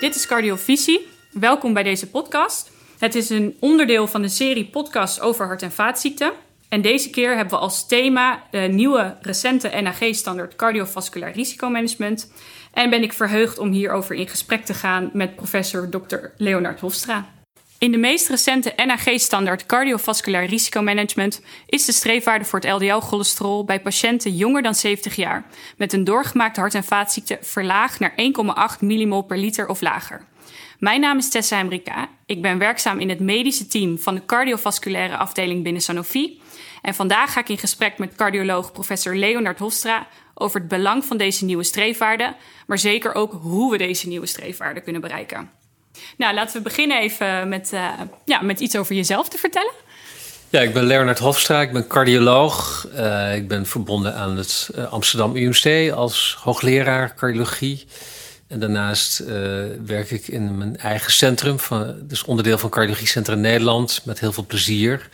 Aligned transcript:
Dit 0.00 0.14
is 0.14 0.26
Cardiovisie. 0.26 1.06
Welkom 1.30 1.72
bij 1.72 1.82
deze 1.82 2.10
podcast. 2.10 2.70
Het 2.98 3.14
is 3.14 3.30
een 3.30 3.56
onderdeel 3.60 4.06
van 4.06 4.22
de 4.22 4.28
serie 4.28 4.64
podcasts 4.64 5.20
over 5.20 5.46
hart- 5.46 5.62
en 5.62 5.72
vaatziekten. 5.72 6.32
En 6.68 6.82
deze 6.82 7.10
keer 7.10 7.36
hebben 7.36 7.54
we 7.54 7.60
als 7.60 7.86
thema 7.86 8.42
de 8.50 8.58
nieuwe 8.58 9.16
recente 9.20 9.80
NAG-standaard 9.80 10.56
cardiovasculair 10.56 11.32
risicomanagement. 11.32 12.32
En 12.72 12.90
ben 12.90 13.02
ik 13.02 13.12
verheugd 13.12 13.58
om 13.58 13.70
hierover 13.70 14.14
in 14.14 14.28
gesprek 14.28 14.64
te 14.64 14.74
gaan 14.74 15.10
met 15.12 15.36
professor 15.36 15.88
Dr. 15.88 16.16
Leonard 16.36 16.80
Hofstra. 16.80 17.41
In 17.82 17.92
de 17.92 17.98
meest 17.98 18.28
recente 18.28 18.72
NAG-standaard 18.86 19.66
cardiovasculair 19.66 20.46
risicomanagement 20.46 21.40
is 21.66 21.84
de 21.84 21.92
streefwaarde 21.92 22.44
voor 22.44 22.60
het 22.60 22.70
LDL-cholesterol 22.70 23.64
bij 23.64 23.80
patiënten 23.80 24.36
jonger 24.36 24.62
dan 24.62 24.74
70 24.74 25.16
jaar 25.16 25.44
met 25.76 25.92
een 25.92 26.04
doorgemaakte 26.04 26.60
hart- 26.60 26.74
en 26.74 26.84
vaatziekte 26.84 27.38
verlaagd 27.40 28.00
naar 28.00 28.12
1,8 28.16 28.80
millimol 28.80 29.22
per 29.22 29.38
liter 29.38 29.68
of 29.68 29.80
lager. 29.80 30.24
Mijn 30.78 31.00
naam 31.00 31.18
is 31.18 31.30
Tessa 31.30 31.58
Emrika. 31.58 32.08
Ik 32.26 32.42
ben 32.42 32.58
werkzaam 32.58 32.98
in 32.98 33.08
het 33.08 33.20
medische 33.20 33.66
team 33.66 33.98
van 33.98 34.14
de 34.14 34.24
cardiovasculaire 34.24 35.16
afdeling 35.16 35.62
binnen 35.62 35.82
Sanofi. 35.82 36.40
En 36.82 36.94
vandaag 36.94 37.32
ga 37.32 37.40
ik 37.40 37.48
in 37.48 37.58
gesprek 37.58 37.98
met 37.98 38.14
cardioloog 38.14 38.72
professor 38.72 39.16
Leonard 39.16 39.58
Hofstra 39.58 40.06
over 40.34 40.60
het 40.60 40.68
belang 40.68 41.04
van 41.04 41.16
deze 41.16 41.44
nieuwe 41.44 41.64
streefwaarden, 41.64 42.36
maar 42.66 42.78
zeker 42.78 43.14
ook 43.14 43.32
hoe 43.32 43.70
we 43.70 43.78
deze 43.78 44.08
nieuwe 44.08 44.26
streefwaarden 44.26 44.82
kunnen 44.82 45.00
bereiken. 45.00 45.61
Nou, 46.16 46.34
laten 46.34 46.56
we 46.56 46.62
beginnen 46.62 47.00
even 47.00 47.48
met, 47.48 47.70
uh, 47.74 47.88
ja, 48.24 48.40
met 48.40 48.60
iets 48.60 48.76
over 48.76 48.94
jezelf 48.94 49.28
te 49.28 49.38
vertellen. 49.38 49.72
Ja, 50.48 50.60
ik 50.60 50.72
ben 50.72 50.84
Leonard 50.84 51.18
Hofstra, 51.18 51.60
ik 51.60 51.72
ben 51.72 51.86
cardioloog. 51.86 52.86
Uh, 52.94 53.34
ik 53.34 53.48
ben 53.48 53.66
verbonden 53.66 54.14
aan 54.14 54.36
het 54.36 54.70
uh, 54.74 54.92
Amsterdam 54.92 55.36
UMC 55.36 55.92
als 55.92 56.36
hoogleraar 56.40 57.14
cardiologie. 57.14 57.86
En 58.48 58.60
daarnaast 58.60 59.24
werk 59.86 60.10
ik 60.10 60.28
in 60.28 60.58
mijn 60.58 60.76
eigen 60.76 61.12
centrum, 61.12 61.58
van, 61.58 61.94
dus 62.02 62.24
onderdeel 62.24 62.58
van 62.58 62.70
Cardiologie 62.70 63.06
Centrum 63.06 63.40
Nederland, 63.40 64.00
met 64.04 64.20
heel 64.20 64.32
veel 64.32 64.46
plezier. 64.46 65.08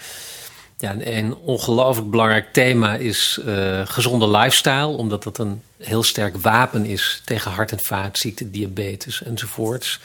Ja, 0.78 0.90
en 0.90 1.16
een 1.16 1.34
ongelooflijk 1.34 2.10
belangrijk 2.10 2.52
thema 2.52 2.94
is 2.94 3.40
gezonde 3.84 4.28
lifestyle, 4.28 4.86
omdat 4.86 5.22
dat 5.22 5.38
een 5.38 5.62
heel 5.78 6.02
sterk 6.02 6.36
wapen 6.36 6.84
is 6.84 7.22
tegen 7.24 7.50
hart- 7.50 7.72
en 7.72 7.78
vaatziekten, 7.78 8.50
diabetes 8.50 9.22
enzovoorts. 9.22 10.00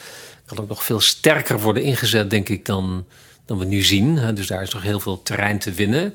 Kan 0.46 0.58
ook 0.58 0.68
nog 0.68 0.84
veel 0.84 1.00
sterker 1.00 1.60
worden 1.60 1.82
ingezet, 1.82 2.30
denk 2.30 2.48
ik, 2.48 2.66
dan, 2.66 3.06
dan 3.46 3.58
we 3.58 3.64
nu 3.64 3.82
zien. 3.82 4.34
Dus 4.34 4.46
daar 4.46 4.62
is 4.62 4.72
nog 4.72 4.82
heel 4.82 5.00
veel 5.00 5.22
terrein 5.22 5.58
te 5.58 5.72
winnen. 5.72 6.14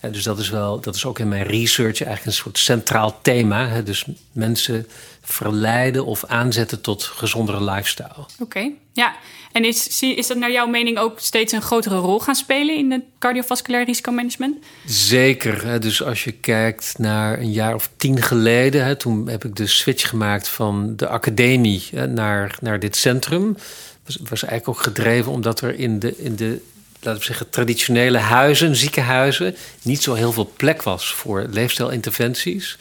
Ja, 0.00 0.08
dus 0.08 0.22
dat 0.22 0.38
is, 0.38 0.50
wel, 0.50 0.80
dat 0.80 0.94
is 0.94 1.04
ook 1.04 1.18
in 1.18 1.28
mijn 1.28 1.46
research 1.46 2.02
eigenlijk 2.02 2.24
een 2.24 2.42
soort 2.42 2.58
centraal 2.58 3.18
thema. 3.22 3.68
Hè? 3.68 3.82
Dus 3.82 4.04
mensen 4.32 4.86
verleiden 5.22 6.04
of 6.04 6.24
aanzetten 6.24 6.80
tot 6.80 7.04
gezondere 7.04 7.64
lifestyle. 7.64 8.10
Oké, 8.18 8.42
okay. 8.42 8.74
ja. 8.92 9.16
En 9.52 9.64
is, 9.64 10.02
is 10.02 10.26
dat 10.26 10.36
naar 10.36 10.52
jouw 10.52 10.66
mening 10.66 10.98
ook 10.98 11.20
steeds 11.20 11.52
een 11.52 11.62
grotere 11.62 11.96
rol 11.96 12.20
gaan 12.20 12.34
spelen 12.34 12.76
in 12.76 12.90
het 12.92 13.02
cardiovasculair 13.18 13.84
risicomanagement? 13.84 14.56
Zeker. 14.86 15.64
Hè? 15.64 15.78
Dus 15.78 16.02
als 16.02 16.24
je 16.24 16.32
kijkt 16.32 16.98
naar 16.98 17.38
een 17.38 17.52
jaar 17.52 17.74
of 17.74 17.90
tien 17.96 18.22
geleden, 18.22 18.84
hè, 18.84 18.96
toen 18.96 19.28
heb 19.28 19.44
ik 19.44 19.56
de 19.56 19.66
switch 19.66 20.08
gemaakt 20.08 20.48
van 20.48 20.96
de 20.96 21.08
academie 21.08 21.88
hè, 21.90 22.06
naar, 22.06 22.56
naar 22.60 22.78
dit 22.78 22.96
centrum. 22.96 23.56
Was, 24.04 24.18
was 24.28 24.42
eigenlijk 24.42 24.78
ook 24.78 24.84
gedreven 24.84 25.32
omdat 25.32 25.60
er 25.60 25.78
in 25.78 25.98
de, 25.98 26.16
in 26.16 26.36
de 26.36 26.62
laten 27.00 27.20
we 27.20 27.26
zeggen, 27.26 27.50
traditionele 27.50 28.18
huizen, 28.18 28.76
ziekenhuizen, 28.76 29.56
niet 29.82 30.02
zo 30.02 30.14
heel 30.14 30.32
veel 30.32 30.50
plek 30.56 30.82
was 30.82 31.14
voor 31.14 31.46
leefstijlinterventies. 31.50 32.76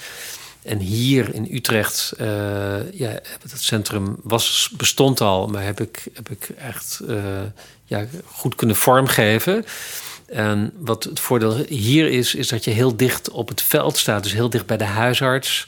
En 0.64 0.80
hier 0.80 1.34
in 1.34 1.48
Utrecht, 1.52 2.14
uh, 2.22 2.28
ja, 2.94 3.10
het 3.42 3.54
centrum 3.56 4.16
was, 4.24 4.70
bestond 4.78 5.22
al, 5.22 5.48
maar 5.48 5.64
heb 5.64 5.82
ik, 5.82 6.04
heb 6.14 6.30
ik 6.30 6.50
echt 6.50 7.00
uh, 7.08 7.18
ja, 7.86 8.06
goed 8.26 8.56
kunnen 8.56 8.76
vormgeven. 8.76 9.66
En 10.26 10.74
wat 10.78 11.04
het 11.04 11.20
voordeel 11.20 11.66
hier 11.68 12.08
is, 12.08 12.36
is 12.36 12.48
dat 12.48 12.64
je 12.64 12.72
heel 12.72 12.96
dicht 12.96 13.30
op 13.30 13.48
het 13.48 13.62
veld 13.62 13.98
staat, 13.98 14.24
dus 14.24 14.34
heel 14.34 14.50
dicht 14.50 14.66
bij 14.66 14.78
de 14.78 14.84
huisarts. 14.84 15.68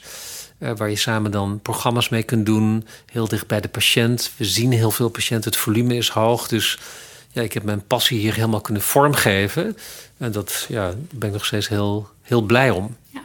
Uh, 0.58 0.70
waar 0.76 0.90
je 0.90 0.96
samen 0.96 1.30
dan 1.30 1.60
programma's 1.62 2.08
mee 2.08 2.22
kunt 2.22 2.46
doen. 2.46 2.86
Heel 3.12 3.28
dicht 3.28 3.46
bij 3.46 3.60
de 3.60 3.68
patiënt. 3.68 4.30
We 4.36 4.44
zien 4.44 4.72
heel 4.72 4.90
veel 4.90 5.08
patiënten. 5.08 5.50
Het 5.50 5.60
volume 5.60 5.96
is 5.96 6.08
hoog. 6.08 6.48
Dus 6.48 6.78
ja, 7.32 7.42
ik 7.42 7.52
heb 7.52 7.62
mijn 7.62 7.86
passie 7.86 8.18
hier 8.18 8.34
helemaal 8.34 8.60
kunnen 8.60 8.82
vormgeven. 8.82 9.76
En 10.18 10.32
dat 10.32 10.66
ja, 10.68 10.86
daar 10.86 10.96
ben 11.10 11.28
ik 11.28 11.34
nog 11.34 11.46
steeds 11.46 11.68
heel, 11.68 12.08
heel 12.22 12.42
blij 12.42 12.70
om. 12.70 12.96
Ja. 13.08 13.20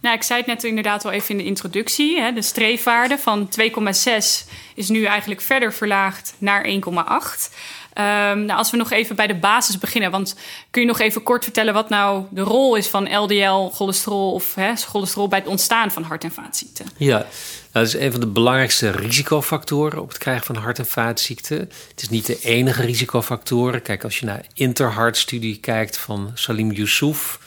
Nou, 0.00 0.16
ik 0.16 0.22
zei 0.22 0.38
het 0.38 0.48
net 0.48 0.64
inderdaad 0.64 1.04
al 1.04 1.10
even 1.10 1.30
in 1.30 1.36
de 1.36 1.44
introductie. 1.44 2.20
Hè. 2.20 2.32
De 2.32 2.42
streefwaarde 2.42 3.18
van 3.18 3.48
2,6 3.60 4.48
is 4.74 4.88
nu 4.88 5.04
eigenlijk 5.04 5.40
verder 5.40 5.72
verlaagd 5.72 6.34
naar 6.38 6.64
1,8. 6.64 7.54
Um, 7.98 8.44
nou, 8.44 8.58
als 8.58 8.70
we 8.70 8.76
nog 8.76 8.90
even 8.90 9.16
bij 9.16 9.26
de 9.26 9.34
basis 9.34 9.78
beginnen, 9.78 10.10
want 10.10 10.34
kun 10.70 10.82
je 10.82 10.88
nog 10.88 11.00
even 11.00 11.22
kort 11.22 11.44
vertellen 11.44 11.74
wat 11.74 11.88
nou 11.88 12.24
de 12.30 12.40
rol 12.40 12.76
is 12.76 12.86
van 12.86 13.16
LDL, 13.16 13.68
cholesterol 13.68 14.32
of 14.32 14.56
cholesterol 14.74 15.28
bij 15.28 15.38
het 15.38 15.48
ontstaan 15.48 15.90
van 15.90 16.02
hart- 16.02 16.24
en 16.24 16.32
vaatziekten? 16.32 16.86
Ja, 16.96 17.26
dat 17.72 17.86
is 17.86 17.94
een 17.94 18.10
van 18.10 18.20
de 18.20 18.26
belangrijkste 18.26 18.90
risicofactoren 18.90 20.00
op 20.00 20.08
het 20.08 20.18
krijgen 20.18 20.46
van 20.46 20.56
hart- 20.56 20.78
en 20.78 20.86
vaatziekten. 20.86 21.58
Het 21.58 22.02
is 22.02 22.08
niet 22.08 22.26
de 22.26 22.40
enige 22.40 22.82
risicofactoren. 22.82 23.82
Kijk, 23.82 24.04
als 24.04 24.18
je 24.18 24.26
naar 24.26 24.44
Interheart-studie 24.54 25.56
kijkt 25.56 25.98
van 25.98 26.30
Salim 26.34 26.72
Youssouf, 26.72 27.38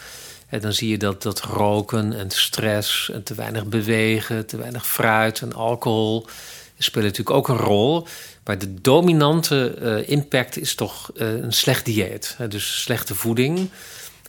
dan 0.49 0.73
zie 0.73 0.89
je 0.89 0.97
dat, 0.97 1.21
dat 1.21 1.41
roken 1.41 2.19
en 2.19 2.31
stress 2.31 3.09
en 3.11 3.23
te 3.23 3.35
weinig 3.35 3.65
bewegen, 3.65 4.45
te 4.45 4.57
weinig 4.57 4.87
fruit 4.87 5.41
en 5.41 5.53
alcohol 5.53 6.27
spelen 6.77 7.07
natuurlijk 7.07 7.37
ook 7.37 7.47
een 7.47 7.57
rol. 7.57 8.07
Maar 8.43 8.57
de 8.57 8.81
dominante 8.81 9.75
uh, 9.81 10.09
impact 10.09 10.57
is 10.57 10.75
toch 10.75 11.11
uh, 11.15 11.33
een 11.33 11.53
slecht 11.53 11.85
dieet. 11.85 12.35
Hè? 12.37 12.47
Dus 12.47 12.81
slechte 12.81 13.15
voeding. 13.15 13.69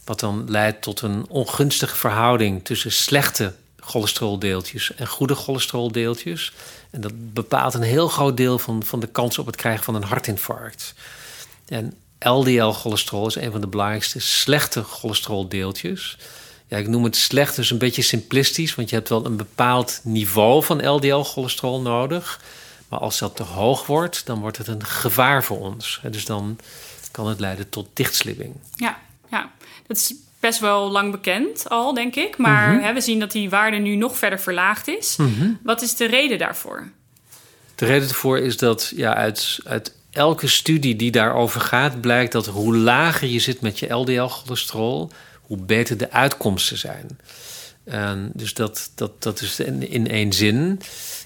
Wat 0.05 0.21
dan 0.21 0.45
leidt 0.51 0.83
tot 0.83 1.01
een 1.01 1.27
ongunstige 1.29 1.97
verhouding 1.97 2.65
tussen 2.65 2.93
slechte 2.93 3.55
cholesteroldeeltjes 3.81 4.95
en 4.95 5.07
goede 5.07 5.35
cholesteroldeeltjes. 5.35 6.53
En 6.91 7.01
dat 7.01 7.33
bepaalt 7.33 7.75
een 7.75 7.83
heel 7.83 8.09
groot 8.09 8.37
deel 8.37 8.59
van, 8.59 8.83
van 8.83 9.01
de 9.01 9.07
kans 9.07 9.39
op 9.39 9.47
het 9.47 9.57
krijgen 9.57 9.85
van 9.85 9.95
een 9.95 10.03
hartinfarct. 10.03 10.95
En 11.69 11.95
LDL-cholesterol 12.19 13.27
is 13.27 13.35
een 13.35 13.53
van 13.53 13.61
de 13.61 13.67
belangrijkste 13.67 14.21
slechte 14.21 14.83
cholesteroldeeltjes. 14.83 16.19
Ja, 16.69 16.77
ik 16.77 16.89
noem 16.89 17.05
het 17.05 17.17
slecht, 17.17 17.57
dus 17.57 17.71
een 17.71 17.79
beetje 17.79 18.03
simplistisch, 18.03 18.75
want 18.75 18.89
je 18.89 18.97
hebt 18.97 19.09
wel 19.09 19.27
een 19.27 19.37
bepaald 19.37 20.01
niveau 20.03 20.65
van 20.65 20.89
LDL-cholesterol 20.89 21.81
nodig. 21.81 22.41
Maar 22.89 23.01
als 23.01 23.19
dat 23.19 23.37
te 23.37 23.43
hoog 23.43 23.87
wordt, 23.87 24.27
dan 24.27 24.41
wordt 24.41 24.57
het 24.57 24.69
een 24.69 24.85
gevaar 24.85 25.45
voor 25.45 25.59
ons. 25.59 26.01
Dus 26.11 26.25
dan 26.25 26.59
kan 27.11 27.27
het 27.27 27.41
leiden 27.41 27.69
tot 27.69 27.89
dichtslibbing. 27.93 28.55
Ja, 28.75 28.99
ja. 29.31 29.51
dat 29.87 29.97
is 29.97 30.15
best 30.41 30.61
wel 30.61 30.91
lang 30.91 31.11
bekend 31.11 31.69
al, 31.69 31.95
denk 31.95 32.15
ik. 32.15 32.37
Maar 32.37 32.69
mm 32.69 32.75
-hmm. 32.75 32.85
hè, 32.85 32.93
we 32.93 33.01
zien 33.01 33.21
dat 33.21 33.33
die 33.33 33.51
waarde 33.51 33.77
nu 33.77 33.97
nog 33.97 34.17
verder 34.17 34.41
verlaagd 34.41 34.89
is. 34.89 35.17
Mm 35.17 35.35
-hmm. 35.39 35.59
Wat 35.63 35.83
is 35.83 35.95
de 35.95 36.07
reden 36.07 36.39
daarvoor? 36.39 36.91
De 37.75 37.85
reden 37.85 38.07
daarvoor 38.07 38.39
is 38.39 38.57
dat 38.57 38.93
ja, 38.97 39.15
uit, 39.15 39.59
uit 39.65 39.95
elke 40.11 40.47
studie 40.47 40.97
die 40.97 41.11
daarover 41.11 41.61
gaat, 41.61 42.01
blijkt 42.01 42.33
dat 42.33 42.47
hoe 42.47 42.77
lager 42.77 43.29
je 43.29 43.39
zit 43.39 43.61
met 43.61 43.79
je 43.79 43.89
LDL-cholesterol, 43.89 45.11
hoe 45.49 45.57
beter 45.57 45.97
de 45.97 46.11
uitkomsten 46.11 46.79
zijn. 46.79 47.19
En 47.85 48.31
dus 48.35 48.55
dat, 48.55 48.91
dat, 48.95 49.23
dat 49.23 49.41
is 49.41 49.61
in, 49.61 49.89
in 49.91 50.09
één 50.09 50.33
zin. 50.33 50.81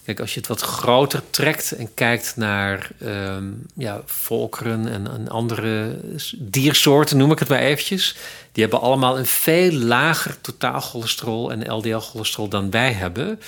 Kijk, 0.04 0.20
als 0.20 0.34
je 0.34 0.38
het 0.38 0.48
wat 0.48 0.60
groter 0.60 1.22
trekt 1.30 1.72
en 1.72 1.94
kijkt 1.94 2.36
naar 2.36 2.90
um, 3.02 3.66
ja, 3.74 4.02
volkeren 4.06 4.88
en, 4.88 5.10
en, 5.10 5.28
andere 5.28 6.00
diersoorten, 6.36 7.16
noem 7.16 7.32
ik 7.32 7.38
het 7.38 7.48
maar 7.48 7.58
eventjes. 7.58 8.16
Die 8.52 8.62
hebben 8.62 8.80
allemaal 8.80 9.18
een 9.18 9.26
veel 9.26 9.72
lager 9.72 10.40
totaal 10.40 10.80
cholesterol 10.80 11.52
en 11.52 11.72
LDL-cholesterol 11.72 12.48
dan 12.48 12.70
wij 12.70 12.92
hebben. 12.92 13.40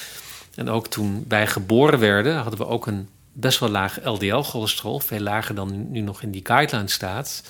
En 0.54 0.68
ook 0.68 0.88
toen 0.88 1.24
wij 1.28 1.46
geboren 1.46 1.98
werden, 1.98 2.36
hadden 2.36 2.58
we 2.58 2.66
ook 2.66 2.86
een 2.86 3.08
best 3.32 3.58
wel 3.58 3.68
laag 3.68 3.98
LDL-cholesterol. 4.04 5.00
Veel 5.00 5.20
lager 5.20 5.54
dan 5.54 5.90
nu 5.90 6.00
nog 6.00 6.22
in 6.22 6.30
die 6.30 6.44
guideline 6.44 6.88
staat. 6.88 7.42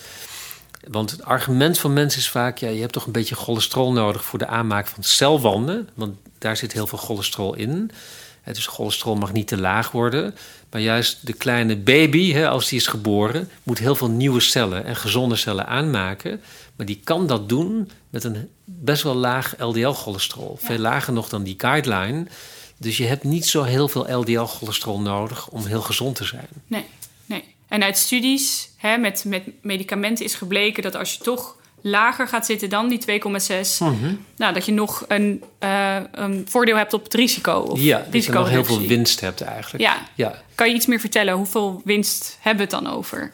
Want 0.90 1.10
het 1.10 1.24
argument 1.24 1.78
van 1.78 1.92
mensen 1.92 2.20
is 2.20 2.28
vaak: 2.28 2.58
ja, 2.58 2.68
je 2.68 2.80
hebt 2.80 2.92
toch 2.92 3.06
een 3.06 3.12
beetje 3.12 3.34
cholesterol 3.34 3.92
nodig 3.92 4.24
voor 4.24 4.38
de 4.38 4.46
aanmaak 4.46 4.86
van 4.86 5.02
celwanden. 5.02 5.88
Want 5.94 6.16
daar 6.38 6.56
zit 6.56 6.72
heel 6.72 6.86
veel 6.86 6.98
cholesterol 6.98 7.54
in. 7.54 7.90
Dus 8.44 8.66
cholesterol 8.66 9.16
mag 9.16 9.32
niet 9.32 9.48
te 9.48 9.58
laag 9.58 9.90
worden. 9.90 10.34
Maar 10.70 10.80
juist 10.80 11.26
de 11.26 11.32
kleine 11.32 11.76
baby, 11.76 12.38
als 12.38 12.68
die 12.68 12.78
is 12.78 12.86
geboren, 12.86 13.48
moet 13.62 13.78
heel 13.78 13.94
veel 13.94 14.10
nieuwe 14.10 14.40
cellen 14.40 14.84
en 14.84 14.96
gezonde 14.96 15.36
cellen 15.36 15.66
aanmaken. 15.66 16.40
Maar 16.76 16.86
die 16.86 17.00
kan 17.04 17.26
dat 17.26 17.48
doen 17.48 17.90
met 18.10 18.24
een 18.24 18.48
best 18.64 19.02
wel 19.02 19.14
laag 19.14 19.54
LDL-cholesterol. 19.58 20.58
Ja. 20.60 20.66
Veel 20.66 20.78
lager 20.78 21.12
nog 21.12 21.28
dan 21.28 21.42
die 21.42 21.54
guideline. 21.58 22.26
Dus 22.76 22.96
je 22.96 23.04
hebt 23.04 23.24
niet 23.24 23.46
zo 23.46 23.62
heel 23.62 23.88
veel 23.88 24.12
LDL-cholesterol 24.18 25.00
nodig 25.00 25.48
om 25.48 25.66
heel 25.66 25.82
gezond 25.82 26.16
te 26.16 26.24
zijn. 26.24 26.48
Nee, 26.66 26.84
nee. 27.26 27.53
En 27.74 27.82
uit 27.82 27.98
studies 27.98 28.68
hè, 28.76 28.96
met, 28.96 29.24
met 29.26 29.42
medicamenten 29.62 30.24
is 30.24 30.34
gebleken 30.34 30.82
dat 30.82 30.94
als 30.94 31.12
je 31.12 31.18
toch 31.18 31.56
lager 31.80 32.28
gaat 32.28 32.46
zitten 32.46 32.68
dan 32.68 32.88
die 32.88 33.00
2,6, 33.00 33.08
nou, 34.36 34.54
dat 34.54 34.66
je 34.66 34.72
nog 34.72 35.04
een, 35.08 35.42
eh, 35.58 35.96
een 36.12 36.46
voordeel 36.48 36.76
hebt 36.76 36.92
op 36.92 37.04
het 37.04 37.14
risico. 37.14 37.58
Of 37.58 37.80
ja, 37.80 38.06
dat 38.10 38.24
je 38.24 38.32
nog 38.32 38.48
heel 38.48 38.64
veel 38.64 38.80
winst 38.80 39.20
hebt 39.20 39.40
eigenlijk. 39.40 39.84
Ja. 39.84 39.96
ja. 40.14 40.42
Kan 40.54 40.68
je 40.68 40.74
iets 40.74 40.86
meer 40.86 41.00
vertellen? 41.00 41.34
Hoeveel 41.34 41.82
winst 41.84 42.38
hebben 42.40 42.68
we 42.68 42.76
het 42.76 42.84
dan 42.84 42.94
over? 42.94 43.32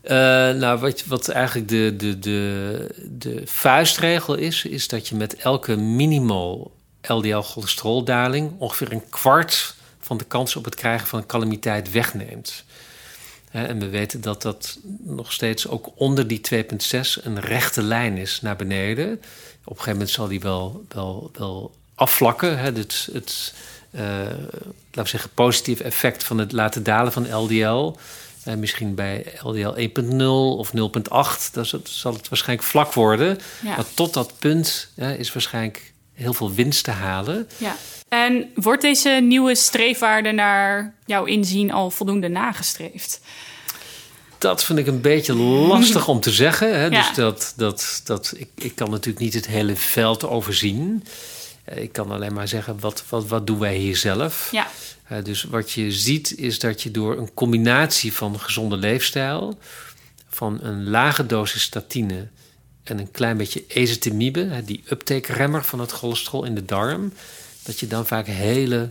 Eh, 0.00 0.16
nou, 0.50 0.78
wat, 0.78 1.04
wat 1.06 1.28
eigenlijk 1.28 1.68
de, 1.68 1.94
de, 1.96 2.18
de, 2.18 2.94
de 3.18 3.42
vuistregel 3.44 4.34
is, 4.34 4.64
is 4.64 4.88
dat 4.88 5.08
je 5.08 5.14
met 5.14 5.36
elke 5.36 5.76
minimal 5.76 6.72
LDL-cholesteroldaling 7.02 8.52
ongeveer 8.58 8.92
een 8.92 9.08
kwart 9.10 9.74
van 10.00 10.16
de 10.16 10.24
kans 10.24 10.56
op 10.56 10.64
het 10.64 10.74
krijgen 10.74 11.08
van 11.08 11.18
een 11.18 11.26
calamiteit 11.26 11.90
wegneemt. 11.90 12.64
En 13.52 13.78
we 13.78 13.88
weten 13.88 14.20
dat 14.20 14.42
dat 14.42 14.78
nog 15.02 15.32
steeds 15.32 15.68
ook 15.68 15.88
onder 15.94 16.26
die 16.26 16.40
2,6 16.54 17.22
een 17.24 17.40
rechte 17.40 17.82
lijn 17.82 18.16
is 18.16 18.40
naar 18.40 18.56
beneden. 18.56 19.12
Op 19.12 19.20
een 19.64 19.76
gegeven 19.76 19.92
moment 19.92 20.10
zal 20.10 20.28
die 20.28 20.40
wel, 20.40 20.84
wel, 20.88 21.30
wel 21.38 21.74
afvlakken. 21.94 22.58
Hè, 22.58 22.64
het, 22.72 23.08
het 23.12 23.54
eh, 23.90 24.02
laten 24.04 25.02
we 25.02 25.08
zeggen, 25.08 25.30
positieve 25.34 25.84
effect 25.84 26.24
van 26.24 26.38
het 26.38 26.52
laten 26.52 26.82
dalen 26.82 27.12
van 27.12 27.34
LDL. 27.34 27.96
Eh, 28.44 28.54
misschien 28.54 28.94
bij 28.94 29.24
LDL 29.42 29.74
1.0 29.76 30.58
of 30.58 30.72
0.8, 30.72 31.50
dan 31.54 31.64
zal 31.84 32.12
het- 32.12 32.28
waarschijnlijk 32.28 32.68
vlak 32.68 32.92
worden. 32.92 33.38
Ja. 33.62 33.76
Maar 33.76 33.94
tot 33.94 34.14
dat 34.14 34.32
punt 34.38 34.88
is 35.18 35.32
waarschijnlijk 35.32 35.92
heel 36.12 36.34
veel 36.34 36.52
winst 36.54 36.84
te 36.84 36.90
halen. 36.90 37.48
Ja. 37.56 37.76
En 38.12 38.50
wordt 38.54 38.82
deze 38.82 39.08
nieuwe 39.08 39.54
streefwaarde 39.54 40.32
naar 40.32 40.94
jouw 41.06 41.24
inzien 41.24 41.72
al 41.72 41.90
voldoende 41.90 42.28
nagestreefd? 42.28 43.20
Dat 44.38 44.64
vind 44.64 44.78
ik 44.78 44.86
een 44.86 45.00
beetje 45.00 45.34
lastig 45.34 46.08
om 46.08 46.20
te 46.20 46.30
zeggen. 46.30 46.74
Hè? 46.78 46.84
Ja. 46.84 46.88
Dus 46.88 47.14
dat, 47.14 47.52
dat, 47.56 48.00
dat, 48.04 48.34
ik, 48.36 48.48
ik 48.54 48.74
kan 48.74 48.90
natuurlijk 48.90 49.24
niet 49.24 49.34
het 49.34 49.46
hele 49.46 49.76
veld 49.76 50.24
overzien. 50.24 51.04
Eh, 51.64 51.82
Ik 51.82 51.92
kan 51.92 52.10
alleen 52.10 52.32
maar 52.32 52.48
zeggen, 52.48 52.80
wat, 52.80 53.04
wat, 53.08 53.26
wat 53.26 53.46
doen 53.46 53.58
wij 53.58 53.76
hier 53.76 53.96
zelf? 53.96 54.48
Ja. 54.50 54.66
Eh, 55.06 55.24
dus 55.24 55.42
wat 55.42 55.70
je 55.70 55.92
ziet 55.92 56.38
is 56.38 56.58
dat 56.58 56.82
je 56.82 56.90
door 56.90 57.18
een 57.18 57.34
combinatie 57.34 58.12
van 58.12 58.40
gezonde 58.40 58.76
leefstijl... 58.76 59.58
van 60.28 60.58
een 60.62 60.90
lage 60.90 61.26
dosis 61.26 61.62
statine 61.62 62.28
en 62.82 62.98
een 62.98 63.10
klein 63.10 63.36
beetje 63.36 63.64
ezetimibe... 63.68 64.62
die 64.64 64.84
uptake-remmer 64.88 65.64
van 65.64 65.80
het 65.80 65.92
cholesterol 65.92 66.44
in 66.44 66.54
de 66.54 66.64
darm... 66.64 67.12
dat 67.62 67.80
je 67.80 67.86
dan 67.86 68.06
vaak 68.06 68.26
hele 68.26 68.90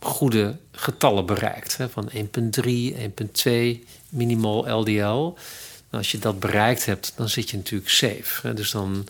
goede 0.00 0.56
getallen 0.72 1.26
bereikt. 1.26 1.76
Hè, 1.76 1.88
van 1.88 2.10
1,3, 2.10 2.20
1,2 3.44 3.52
minimal 4.08 4.80
LDL. 4.80 5.34
Nou, 5.90 6.04
als 6.04 6.10
je 6.10 6.18
dat 6.18 6.40
bereikt 6.40 6.86
hebt, 6.86 7.12
dan 7.16 7.28
zit 7.28 7.50
je 7.50 7.56
natuurlijk 7.56 7.90
safe. 7.90 8.46
Hè. 8.46 8.54
Dus 8.54 8.70
dan, 8.70 9.06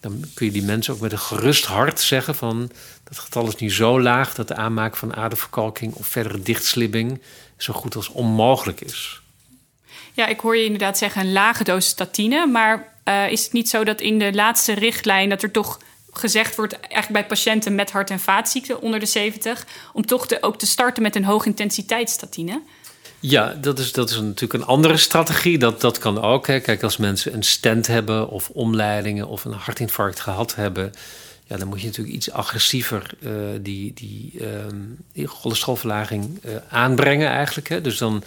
dan 0.00 0.24
kun 0.34 0.46
je 0.46 0.52
die 0.52 0.62
mensen 0.62 0.94
ook 0.94 1.00
met 1.00 1.12
een 1.12 1.18
gerust 1.18 1.64
hart 1.64 2.00
zeggen 2.00 2.34
van... 2.34 2.70
dat 3.04 3.18
getal 3.18 3.46
is 3.46 3.56
nu 3.56 3.70
zo 3.70 4.00
laag 4.00 4.34
dat 4.34 4.48
de 4.48 4.54
aanmaak 4.54 4.96
van 4.96 5.16
aderverkalking... 5.16 5.94
of 5.94 6.06
verdere 6.06 6.42
dichtslibbing 6.42 7.20
zo 7.56 7.72
goed 7.72 7.96
als 7.96 8.08
onmogelijk 8.08 8.80
is. 8.80 9.20
Ja, 10.12 10.26
ik 10.26 10.40
hoor 10.40 10.56
je 10.56 10.64
inderdaad 10.64 10.98
zeggen 10.98 11.20
een 11.20 11.32
lage 11.32 11.64
dosis 11.64 11.90
statine. 11.90 12.46
Maar 12.46 12.92
eh, 13.04 13.30
is 13.30 13.44
het 13.44 13.52
niet 13.52 13.68
zo 13.68 13.84
dat 13.84 14.00
in 14.00 14.18
de 14.18 14.32
laatste 14.34 14.72
richtlijn... 14.72 15.28
dat 15.28 15.42
er 15.42 15.50
toch 15.50 15.78
gezegd 16.18 16.56
wordt, 16.56 16.80
eigenlijk 16.80 17.12
bij 17.12 17.26
patiënten 17.26 17.74
met 17.74 17.90
hart- 17.90 18.10
en 18.10 18.20
vaatziekten 18.20 18.80
onder 18.80 19.00
de 19.00 19.06
70... 19.06 19.66
om 19.92 20.06
toch 20.06 20.26
ook 20.40 20.58
te 20.58 20.66
starten 20.66 21.02
met 21.02 21.16
een 21.16 21.24
hoogintensiteitsstatine? 21.24 22.62
Ja, 23.20 23.54
dat 23.60 23.78
is, 23.78 23.92
dat 23.92 24.10
is 24.10 24.16
natuurlijk 24.20 24.52
een 24.52 24.68
andere 24.68 24.96
strategie. 24.96 25.58
Dat, 25.58 25.80
dat 25.80 25.98
kan 25.98 26.22
ook. 26.22 26.46
Hè. 26.46 26.60
Kijk, 26.60 26.82
als 26.82 26.96
mensen 26.96 27.34
een 27.34 27.42
stent 27.42 27.86
hebben 27.86 28.28
of 28.28 28.50
omleidingen 28.50 29.28
of 29.28 29.44
een 29.44 29.52
hartinfarct 29.52 30.20
gehad 30.20 30.54
hebben, 30.54 30.92
ja, 31.46 31.56
dan 31.56 31.68
moet 31.68 31.80
je 31.80 31.86
natuurlijk 31.86 32.16
iets 32.16 32.30
agressiever 32.30 33.10
eh, 33.22 33.30
die, 33.60 33.92
die, 33.94 34.32
ehm, 34.40 35.26
cholesterolverlaging 35.26 36.38
eh, 36.44 36.52
aanbrengen 36.68 37.28
eigenlijk. 37.28 37.68
Hè. 37.68 37.80
Dus 37.80 37.98
dan, 37.98 38.22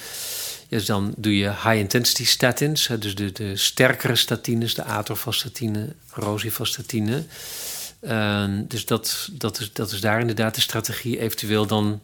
dus 0.69 0.85
dan 0.85 1.13
doe 1.17 1.37
je 1.37 1.49
high-intensity 1.49 2.25
statins, 2.25 2.89
dus 2.99 3.15
de, 3.15 3.31
de 3.31 3.57
sterkere 3.57 4.15
statines, 4.15 4.73
de 4.73 4.83
atorvastatine, 4.83 5.93
rosuvastatine. 6.09 7.23
Ehm, 8.01 8.63
dus 8.67 8.85
dat, 8.85 9.29
dat, 9.31 9.59
is, 9.59 9.73
dat 9.73 9.91
is 9.91 10.01
daar 10.01 10.19
inderdaad 10.19 10.55
de 10.55 10.61
strategie. 10.61 11.19
Eventueel 11.19 11.65
dan 11.65 12.01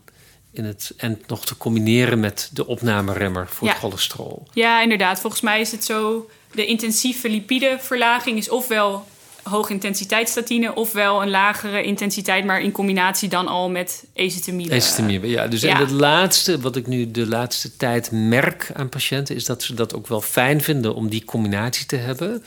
in 0.51 0.65
het 0.65 0.93
end 0.97 1.27
nog 1.27 1.45
te 1.45 1.57
combineren 1.57 2.19
met 2.19 2.49
de 2.53 2.67
opnameremmer 2.67 3.47
voor 3.47 3.67
Ja. 3.67 3.73
het 3.73 3.81
cholesterol. 3.81 4.47
Ja, 4.53 4.81
inderdaad. 4.81 5.19
Volgens 5.19 5.41
mij 5.41 5.61
is 5.61 5.71
het 5.71 5.85
zo... 5.85 6.29
de 6.51 6.65
intensieve 6.65 7.29
lipideverlaging 7.29 8.37
is 8.37 8.49
ofwel 8.49 9.05
hoogintensiteitsstatine... 9.43 10.75
ofwel 10.75 11.21
een 11.21 11.29
lagere 11.29 11.83
intensiteit, 11.83 12.45
maar 12.45 12.61
in 12.61 12.71
combinatie 12.71 13.29
dan 13.29 13.47
al 13.47 13.69
met 13.69 14.03
ezetimibe. 14.13 14.73
Ezetimibe, 14.73 15.27
ja. 15.27 15.47
Dus 15.47 15.61
ja. 15.61 15.69
en 15.69 15.77
het 15.77 15.91
laatste, 15.91 16.59
wat 16.59 16.75
ik 16.75 16.87
nu 16.87 17.11
de 17.11 17.27
laatste 17.27 17.77
tijd 17.77 18.11
merk 18.11 18.71
aan 18.73 18.89
patiënten... 18.89 19.35
is 19.35 19.45
dat 19.45 19.63
ze 19.63 19.73
dat 19.73 19.95
ook 19.95 20.07
wel 20.07 20.21
fijn 20.21 20.61
vinden 20.61 20.95
om 20.95 21.09
die 21.09 21.25
combinatie 21.25 21.85
te 21.85 21.95
hebben. 21.95 22.43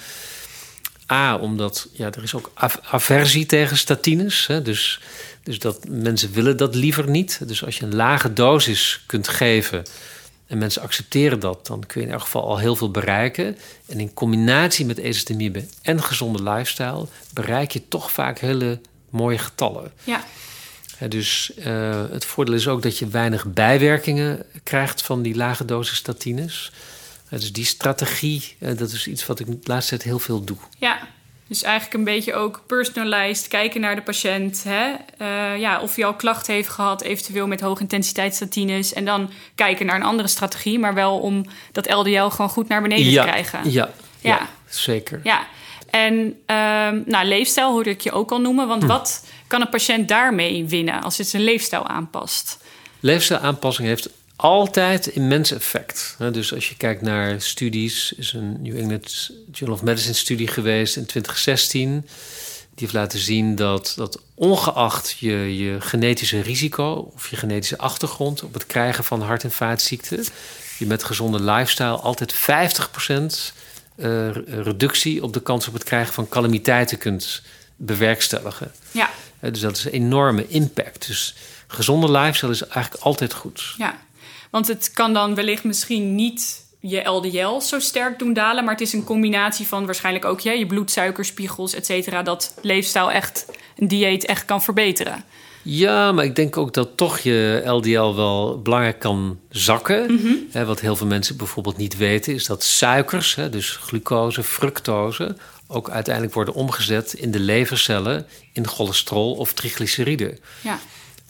A, 1.11 1.37
omdat 1.37 1.89
ja, 1.93 2.07
er 2.07 2.23
is 2.23 2.35
ook 2.35 2.51
aversie 2.83 3.47
tegen 3.47 3.77
statines. 3.77 4.47
Hè, 4.47 4.63
dus, 4.63 5.01
dus 5.43 5.59
dat 5.59 5.89
mensen 5.89 6.33
willen 6.33 6.57
dat 6.57 6.75
liever 6.75 7.09
niet. 7.09 7.41
Dus 7.47 7.65
als 7.65 7.79
je 7.79 7.85
een 7.85 7.95
lage 7.95 8.33
dosis 8.33 9.03
kunt 9.07 9.29
geven 9.29 9.85
en 10.47 10.59
mensen 10.59 10.83
accepteren 10.83 11.41
dat... 11.41 11.67
dan 11.67 11.87
kun 11.87 12.01
je 12.01 12.07
in 12.07 12.13
elk 12.13 12.23
geval 12.23 12.43
al 12.43 12.59
heel 12.59 12.77
veel 12.77 12.91
bereiken. 12.91 13.57
En 13.87 14.01
in 14.01 14.15
combinatie 14.15 14.87
met 14.87 14.99
ezetimibe 14.99 15.65
en 15.83 16.03
gezonde 16.03 16.43
lifestyle... 16.43 17.07
bereik 17.35 17.71
je 17.71 17.89
toch 17.89 18.11
vaak 18.11 18.39
hele 18.39 18.81
mooie 19.11 19.39
getallen. 19.39 19.93
Ja, 20.05 20.25
dus 21.09 21.55
eh, 21.55 22.05
het 22.11 22.25
voordeel 22.25 22.55
is 22.55 22.69
ook 22.69 22.83
dat 22.83 22.99
je 22.99 23.09
weinig 23.09 23.45
bijwerkingen 23.47 24.45
krijgt 24.63 25.03
van 25.03 25.23
die 25.23 25.37
lage 25.37 25.65
dosis 25.65 25.97
statines. 25.97 26.73
Eh, 27.31 27.39
dus 27.39 27.53
die 27.53 27.65
strategie, 27.65 28.57
eh, 28.59 28.77
dat 28.77 28.91
is 28.91 29.07
iets 29.07 29.27
wat 29.27 29.41
ik 29.41 29.47
de 29.47 29.59
laatste 29.63 29.91
tijd 29.91 30.03
heel 30.03 30.19
veel 30.19 30.45
doe. 30.45 30.57
ja. 30.79 30.99
Dus 31.51 31.63
eigenlijk 31.63 31.95
een 31.95 32.15
beetje 32.15 32.35
ook 32.35 32.63
personalized, 32.67 33.49
kijken 33.49 33.81
naar 33.81 33.95
de 33.95 34.03
patiënt. 34.03 34.65
Hè? 34.65 34.93
Eh, 35.19 35.61
ja, 35.61 35.81
of 35.81 35.95
hij 35.95 36.05
al 36.05 36.15
klachten 36.15 36.55
heeft 36.55 36.69
gehad, 36.69 37.03
eventueel 37.03 37.47
met 37.47 37.61
hoogintensiteitsstatines. 37.61 38.93
En 38.93 39.05
dan 39.05 39.31
kijken 39.55 39.87
naar 39.87 39.97
een 39.97 40.03
andere 40.03 40.29
strategie, 40.29 40.79
maar 40.79 40.95
wel 40.95 41.19
om 41.19 41.45
dat 41.73 41.93
LDL 41.93 42.29
gewoon 42.29 42.51
goed 42.51 42.69
naar 42.69 42.83
beneden 42.83 43.11
ja, 43.11 43.23
te 43.23 43.29
krijgen. 43.29 43.71
Ja, 43.71 43.91
ja. 44.21 44.37
Ja. 44.37 44.49
zeker. 44.69 45.21
Ja, 45.25 45.47
en 45.91 46.41
ehm, 46.47 47.01
nou, 47.07 47.27
leefstijl 47.27 47.71
hoorde 47.71 47.91
ik 47.91 48.01
je 48.01 48.13
ook 48.13 48.31
al 48.31 48.41
noemen. 48.41 48.65
Hm. 48.65 48.71
Want 48.71 48.85
wat 48.85 49.25
kan 49.47 49.61
een 49.61 49.69
patiënt 49.69 50.09
daarmee 50.09 50.65
winnen 50.65 51.03
als 51.03 51.19
het 51.19 51.29
zijn 51.29 51.43
leefstijl 51.43 51.87
aanpast? 51.87 52.59
Leefstijlaanpassing 53.01 53.89
heeft 53.89 54.09
altijd 54.41 55.07
immens 55.07 55.53
effect. 55.53 56.17
Dus 56.33 56.55
als 56.55 56.69
je 56.69 56.77
kijkt 56.77 57.03
naar 57.03 57.41
studies, 57.41 58.13
is 58.13 58.33
een 58.33 58.63
New 58.63 58.79
England 58.79 59.31
Journal 59.53 59.79
of 59.79 59.85
Medicine 59.85 60.15
studie 60.15 60.49
geweest 60.49 60.97
in 60.97 61.07
2016. 61.07 61.91
Die 61.91 62.89
heeft 62.89 62.93
laten 62.93 63.19
zien 63.19 63.55
dat, 63.55 63.93
dat 63.97 64.21
ongeacht 64.35 65.17
je, 65.19 65.57
je 65.59 65.81
genetische 65.81 66.41
risico 66.41 67.11
of 67.15 67.31
je 67.31 67.37
genetische 67.37 67.79
achtergrond 67.79 68.43
op 68.43 68.55
het 68.55 68.67
krijgen 68.67 69.05
van 69.05 69.23
hart- 69.23 69.45
en 69.45 69.51
vaatziekten, 69.51 70.25
je 70.79 70.87
met 70.87 71.05
gezonde 71.05 71.43
lifestyle 71.43 71.97
altijd 71.97 72.35
50% 72.35 72.37
eh, 73.97 74.31
reductie 74.47 75.23
op 75.23 75.33
de 75.33 75.43
kans 75.43 75.69
op 75.69 75.75
het 75.75 75.85
krijgen 75.85 76.15
van 76.15 76.29
calamiteiten 76.29 76.99
kunt 76.99 77.43
bewerkstelligen. 77.77 78.73
Ja, 78.91 79.11
Dus 79.41 79.61
dat 79.61 79.77
is 79.77 79.85
een 79.85 79.93
enorme 79.93 80.49
impact. 80.49 81.07
Dus 81.07 81.35
gezonde 81.67 82.11
lifestyle 82.11 82.53
is 82.53 82.63
eigenlijk 82.63 83.03
altijd 83.03 83.33
goed. 83.33 83.75
ja. 83.77 83.99
Want 84.51 84.69
het 84.69 84.91
kan 84.93 85.13
dan 85.13 85.35
wellicht 85.35 85.65
misschien 85.65 86.15
niet 86.15 86.65
je 86.81 87.09
LDL 87.09 87.61
zo 87.61 87.79
sterk 87.79 88.19
doen 88.19 88.33
dalen. 88.33 88.65
Maar 88.65 88.73
het 88.73 88.83
is 88.83 88.93
een 88.93 89.05
combinatie 89.05 89.67
van 89.67 89.87
waarschijnlijk 89.87 90.25
ook 90.25 90.41
ja, 90.41 90.53
je 90.53 90.67
bloedsuikerspiegels, 90.67 91.75
et 91.75 91.87
cetera. 91.87 92.23
Dat 92.23 92.55
leefstijl 92.63 93.11
echt, 93.11 93.47
een 93.77 93.89
dieet 93.89 94.25
echt 94.25 94.45
kan 94.45 94.63
verbeteren. 94.63 95.25
Ja, 95.63 96.13
maar 96.13 96.25
ik 96.25 96.37
denk 96.37 96.57
ook 96.57 96.75
dat 96.75 96.97
toch 96.97 97.19
je 97.19 97.63
LDL 97.65 98.15
wel 98.15 98.61
belangrijk 98.63 98.99
kan 98.99 99.39
zakken. 99.49 100.21
Hè, 100.51 100.65
wat 100.65 100.81
heel 100.81 100.97
veel 100.97 101.07
mensen 101.07 101.37
bijvoorbeeld 101.37 101.77
niet 101.77 101.97
weten, 101.97 102.35
is 102.35 102.47
dat 102.47 102.63
suikers, 102.63 103.37
dus 103.51 103.77
glucose, 103.77 104.43
fructose, 104.43 105.37
ook 105.67 105.91
uiteindelijk 105.91 106.35
worden 106.35 106.55
omgezet 106.55 107.13
in 107.13 107.31
de 107.31 107.41
levercellen 107.41 108.27
in 108.53 108.67
cholesterol 108.67 109.35
of 109.35 109.53
triglyceriden. 109.53 110.39
Ja, 110.61 110.79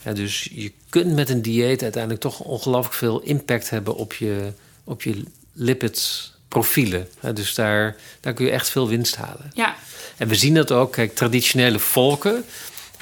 Ja, 0.03 0.13
dus 0.13 0.49
je 0.53 0.73
kunt 0.89 1.15
met 1.15 1.29
een 1.31 1.43
dieet 1.43 1.83
uiteindelijk 1.83 2.23
toch 2.23 2.41
ongelooflijk 2.41 2.95
veel 2.95 3.21
impact 3.21 3.71
hebben 3.71 3.97
op 3.97 4.15
je, 4.15 4.53
op 4.85 5.03
je 5.03 5.23
lipidprofielen. 5.53 7.09
Ja, 7.21 7.33
dus 7.33 7.55
daar, 7.55 7.97
daar 8.21 8.33
kun 8.33 8.45
je 8.45 8.51
echt 8.51 8.71
veel 8.71 8.89
winst 8.89 9.17
halen. 9.17 9.51
ja, 9.55 9.77
En 10.17 10.29
we 10.29 10.35
zien 10.35 10.55
dat 10.55 10.73
ook, 10.73 10.93
kijk, 10.93 11.15
traditionele 11.15 11.79
volken, 11.79 12.45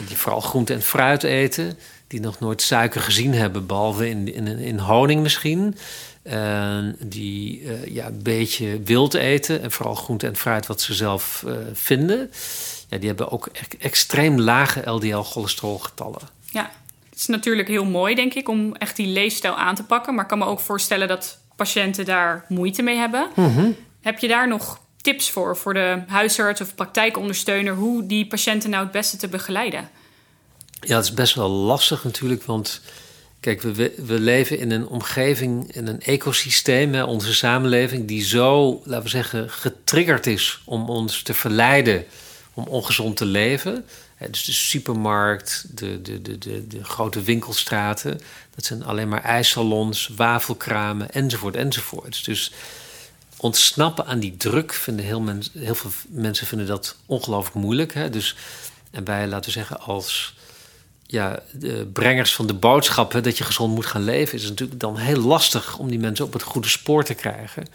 die 0.06 0.16
vooral 0.16 0.40
groente 0.40 0.72
en 0.74 0.82
fruit 0.82 1.22
eten, 1.22 1.78
die 2.06 2.20
nog 2.20 2.40
nooit 2.40 2.62
suiker 2.62 3.00
gezien 3.00 3.34
hebben, 3.34 3.66
behalve 3.66 4.08
in, 4.08 4.34
in, 4.34 4.46
in 4.46 4.78
honing 4.78 5.22
misschien. 5.22 5.76
En 6.22 6.96
die 7.00 7.60
uh, 7.60 7.86
ja, 7.86 8.06
een 8.06 8.22
beetje 8.22 8.82
wild 8.82 9.14
eten. 9.14 9.62
En 9.62 9.72
vooral 9.72 9.94
groente 9.94 10.26
en 10.26 10.36
fruit 10.36 10.66
wat 10.66 10.80
ze 10.80 10.94
zelf 10.94 11.44
uh, 11.46 11.56
vinden. 11.72 12.30
Ja, 12.88 12.98
die 12.98 13.08
hebben 13.08 13.30
ook 13.30 13.48
e 13.52 13.76
extreem 13.78 14.40
lage 14.40 14.90
LDL-cholesterolgetallen. 14.90 16.20
Ja, 16.50 16.70
is 17.18 17.26
natuurlijk 17.26 17.68
heel 17.68 17.84
mooi, 17.84 18.14
denk 18.14 18.34
ik, 18.34 18.48
om 18.48 18.74
echt 18.74 18.96
die 18.96 19.06
leefstijl 19.06 19.54
aan 19.54 19.74
te 19.74 19.84
pakken. 19.84 20.14
Maar 20.14 20.22
ik 20.22 20.28
kan 20.28 20.38
me 20.38 20.44
ook 20.44 20.60
voorstellen 20.60 21.08
dat 21.08 21.38
patiënten 21.56 22.04
daar 22.04 22.44
moeite 22.48 22.82
mee 22.82 22.96
hebben. 22.96 23.28
Mm 23.34 23.54
-hmm. 23.54 23.76
Heb 24.00 24.18
je 24.18 24.28
daar 24.28 24.48
nog 24.48 24.80
tips 25.00 25.30
voor, 25.30 25.56
voor 25.56 25.74
de 25.74 26.02
huisarts 26.06 26.60
of 26.60 26.74
praktijkondersteuner, 26.74 27.74
hoe 27.74 28.06
die 28.06 28.26
patiënten 28.26 28.70
nou 28.70 28.82
het 28.82 28.92
beste 28.92 29.16
te 29.16 29.28
begeleiden? 29.28 29.88
Ja, 30.80 30.96
het 30.96 31.04
is 31.04 31.12
best 31.12 31.34
wel 31.34 31.48
lastig 31.48 32.04
natuurlijk, 32.04 32.44
want 32.44 32.80
kijk, 33.40 33.62
we, 33.62 33.94
we 34.06 34.20
leven 34.20 34.58
in 34.58 34.70
een 34.70 34.86
omgeving, 34.86 35.74
in 35.74 35.86
een 35.86 36.00
ecosysteem, 36.00 36.94
hè, 36.94 37.02
onze 37.02 37.34
samenleving, 37.34 38.08
die 38.08 38.24
zo, 38.24 38.80
laten 38.84 39.02
we 39.02 39.08
zeggen, 39.08 39.50
getriggerd 39.50 40.26
is 40.26 40.62
om 40.64 40.88
ons 40.88 41.22
te 41.22 41.34
verleiden 41.34 42.04
om 42.54 42.64
ongezond 42.66 43.16
te 43.16 43.24
leven. 43.24 43.84
Dus 44.26 44.44
de 44.44 44.52
supermarkt, 44.52 45.64
de, 45.74 46.02
de, 46.02 46.22
de, 46.22 46.38
de, 46.38 46.66
de 46.66 46.84
grote 46.84 47.22
winkelstraten, 47.22 48.20
dat 48.54 48.64
zijn 48.64 48.84
alleen 48.84 49.08
maar 49.08 49.22
ijssalons, 49.22 50.10
wafelkramen 50.16 51.10
enzovoort 51.10 51.56
enzovoort. 51.56 52.24
Dus 52.24 52.52
ontsnappen 53.36 54.06
aan 54.06 54.18
die 54.18 54.36
druk 54.36 54.72
vinden 54.72 55.04
heel, 55.04 55.24
heel 55.52 55.74
veel 55.74 55.90
mensen 56.08 56.46
vinden 56.46 56.66
dat 56.66 56.96
ongelooflijk 57.06 57.56
moeilijk. 57.56 57.94
Hè? 57.94 58.10
Dus, 58.10 58.36
en 58.90 59.04
wij, 59.04 59.26
laten 59.26 59.52
zeggen, 59.52 59.80
als 59.80 60.34
ja, 61.06 61.42
de 61.52 61.86
brengers 61.92 62.34
van 62.34 62.46
de 62.46 62.54
boodschap 62.54 63.22
dat 63.22 63.38
je 63.38 63.44
gezond 63.44 63.74
moet 63.74 63.86
gaan 63.86 64.04
leven, 64.04 64.38
is 64.38 64.48
natuurlijk 64.48 64.80
dan 64.80 64.96
heel 64.96 65.20
lastig 65.20 65.78
om 65.78 65.88
die 65.88 65.98
mensen 65.98 66.24
op 66.24 66.32
het 66.32 66.42
goede 66.42 66.68
spoor 66.68 67.04
te 67.04 67.14
krijgen. 67.14 67.66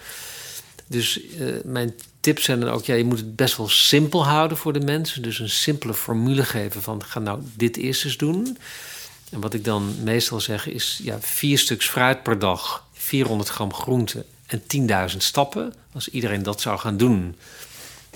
Dus 0.88 1.20
uh, 1.20 1.56
mijn 1.64 1.94
tips 2.24 2.44
zijn 2.44 2.60
dan 2.60 2.70
ook, 2.70 2.86
ja, 2.86 2.94
je 2.94 3.06
moet 3.06 3.18
het 3.18 3.36
best 3.36 3.58
wel 3.58 3.70
simpel 3.70 4.26
houden 4.26 4.58
voor 4.58 4.74
de 4.74 4.80
mensen. 4.80 5.22
Dus 5.22 5.40
een 5.40 5.50
simpele 5.50 5.94
formule 5.94 6.44
geven 6.44 6.82
van 6.82 7.04
ga 7.04 7.20
nou 7.20 7.40
dit 7.56 7.78
eerst 7.78 8.06
eens 8.06 8.18
doen. 8.18 8.58
En 9.32 9.42
wat 9.42 9.54
ik 9.54 9.64
dan 9.64 9.96
meestal 10.04 10.40
zeg 10.40 10.68
is, 10.68 11.00
ja, 11.04 11.18
vier 11.22 11.58
stuks 11.58 11.90
fruit 11.90 12.24
per 12.24 12.40
dag, 12.40 12.86
400 12.94 13.50
gram 13.50 13.74
groente 13.74 14.26
en 14.46 14.62
10.000 15.12 15.18
stappen. 15.18 15.74
Als 15.94 16.10
iedereen 16.10 16.44
dat 16.44 16.62
zou 16.62 16.80
gaan 16.80 16.98
doen, 16.98 17.36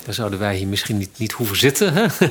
dan 0.06 0.14
zouden 0.14 0.40
wij 0.40 0.56
hier 0.56 0.68
misschien 0.68 0.98
niet, 0.98 1.18
niet 1.18 1.32
hoeven 1.32 1.58
zitten. 1.58 1.94
Hè? 1.94 2.08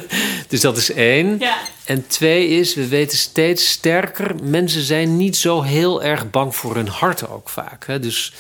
dus 0.49 0.61
dat 0.61 0.77
is 0.77 0.93
één. 0.93 1.39
Ja. 1.39 1.59
En 1.85 2.07
twee 2.07 2.49
is, 2.49 2.75
we 2.75 2.89
weten 2.89 3.19
steeds 3.19 3.71
sterker, 3.71 4.35
mensen 4.43 4.83
zijn 4.83 5.17
niet 5.17 5.37
zo 5.37 5.63
heel 5.63 6.03
erg 6.03 6.31
bang 6.31 6.57
voor 6.57 6.75
hun 6.75 6.89
hart 6.89 7.29
ook 7.29 7.49
vaak. 7.49 7.87
Hè? 7.87 8.01
Dus, 8.01 8.33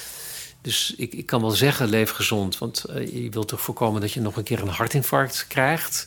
dus 0.66 0.94
ik, 0.96 1.12
ik 1.12 1.26
kan 1.26 1.40
wel 1.40 1.50
zeggen, 1.50 1.88
leef 1.88 2.10
gezond. 2.10 2.58
Want 2.58 2.84
uh, 2.90 3.24
je 3.24 3.30
wilt 3.30 3.48
toch 3.48 3.60
voorkomen 3.60 4.00
dat 4.00 4.12
je 4.12 4.20
nog 4.20 4.36
een 4.36 4.42
keer 4.42 4.60
een 4.60 4.68
hartinfarct 4.68 5.44
krijgt. 5.48 6.06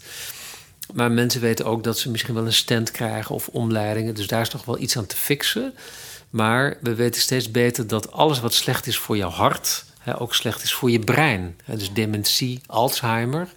Maar 0.94 1.12
mensen 1.12 1.42
weten 1.42 1.66
ook 1.66 1.84
dat 1.84 2.00
ze 2.00 2.10
misschien 2.10 2.34
wel 2.34 2.46
een 2.46 2.54
stent 2.54 2.92
krijgen 2.92 3.36
of 3.36 3.48
omleidingen. 3.48 4.16
Dus 4.16 4.28
daar 4.28 4.42
is 4.42 4.50
nog 4.50 4.66
wel 4.66 4.80
iets 4.80 4.98
aan 4.98 5.06
te 5.06 5.16
fixen. 5.16 5.74
Maar 6.30 6.78
we 6.82 6.96
weten 6.96 7.22
steeds 7.22 7.52
beter 7.52 7.88
dat 7.88 8.12
alles 8.12 8.40
wat 8.40 8.54
slecht 8.54 8.88
is 8.88 8.98
voor 8.98 9.18
jouw 9.18 9.30
hart, 9.30 9.86
hè, 10.00 10.20
ook 10.20 10.36
slecht 10.36 10.64
is 10.64 10.74
voor 10.74 10.92
je 10.92 11.00
brein. 11.00 11.58
Dus 11.66 11.94
dementie, 11.94 12.62
Alzheimer, 12.66 13.48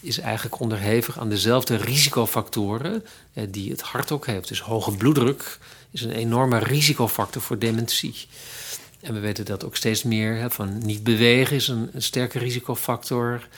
is 0.00 0.18
eigenlijk 0.18 0.60
onderhevig 0.60 1.18
aan 1.18 1.28
dezelfde 1.28 1.76
risicofactoren 1.76 3.04
hè, 3.32 3.50
die 3.50 3.70
het 3.70 3.80
hart 3.80 4.12
ook 4.12 4.26
heeft. 4.26 4.48
Dus 4.48 4.60
hoge 4.60 4.96
bloeddruk 4.96 5.58
is 5.90 6.02
een 6.02 6.12
enorme 6.12 6.58
risicofactor 6.58 7.42
voor 7.42 7.58
dementie. 7.58 8.14
En 9.00 9.14
we 9.14 9.20
weten 9.20 9.44
dat 9.44 9.64
ook 9.64 9.76
steeds 9.76 10.02
meer 10.02 10.36
hè, 10.36 10.50
van 10.50 10.78
niet 10.78 11.02
bewegen 11.02 11.56
is 11.56 11.68
een, 11.68 11.90
een 11.92 12.02
sterke 12.02 12.38
risicofactor. 12.38 13.48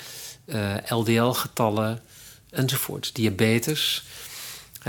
Uh, 0.46 0.74
LDL-getallen 0.88 2.00
enzovoort. 2.50 3.14
Diabetes. 3.14 4.04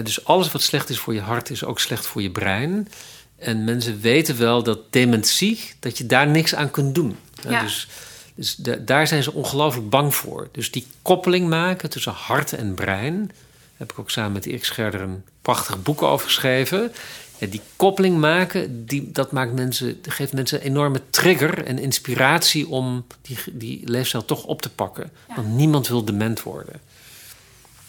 dus 0.03 0.25
alles 0.25 0.51
wat 0.51 0.61
slecht 0.61 0.89
is 0.89 0.99
voor 0.99 1.13
je 1.13 1.21
hart 1.21 1.49
is 1.49 1.63
ook 1.63 1.79
slecht 1.79 2.05
voor 2.05 2.21
je 2.21 2.31
brein. 2.31 2.87
En 3.35 3.63
mensen 3.63 4.01
weten 4.01 4.37
wel 4.37 4.63
dat 4.63 4.79
dementie, 4.89 5.59
dat 5.79 5.97
je 5.97 6.05
daar 6.05 6.27
niks 6.27 6.55
aan 6.55 6.71
kunt 6.71 6.95
doen. 6.95 7.17
Ja. 7.49 7.61
Dus, 7.61 7.87
dus 8.35 8.55
da 8.55 8.75
daar 8.75 9.07
zijn 9.07 9.23
ze 9.23 9.33
ongelooflijk 9.33 9.89
bang 9.89 10.15
voor. 10.15 10.49
Dus 10.51 10.71
die 10.71 10.87
koppeling 11.01 11.49
maken 11.49 11.89
tussen 11.89 12.11
hart 12.11 12.53
en 12.53 12.73
brein. 12.73 13.25
Daar 13.27 13.77
heb 13.77 13.91
ik 13.91 13.99
ook 13.99 14.11
samen 14.11 14.31
met 14.31 14.45
Erik 14.45 14.65
Scherder 14.65 15.01
een 15.01 15.23
prachtig 15.41 15.81
boek 15.81 16.01
over 16.01 16.25
geschreven. 16.25 16.91
Ja, 17.39 17.47
die 17.47 17.61
koppeling 17.75 18.17
maken, 18.17 18.85
die, 18.85 19.11
dat 19.11 19.31
maakt 19.31 19.53
mensen, 19.53 19.99
geeft 20.01 20.33
mensen 20.33 20.59
een 20.59 20.65
enorme 20.65 21.01
trigger 21.09 21.65
en 21.65 21.79
inspiratie 21.79 22.67
om 22.67 23.05
die, 23.21 23.37
die 23.51 23.81
leefstijl 23.85 24.25
toch 24.25 24.43
op 24.43 24.61
te 24.61 24.69
pakken. 24.69 25.11
Ja. 25.27 25.35
Want 25.35 25.47
niemand 25.47 25.87
wil 25.87 26.05
dement 26.05 26.43
worden. 26.43 26.81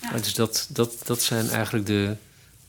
Ja. 0.03 0.13
Dus 0.13 0.35
dat, 0.35 0.69
dat, 0.71 0.95
dat 1.05 1.23
zijn 1.23 1.49
eigenlijk 1.49 1.87
de, 1.87 2.17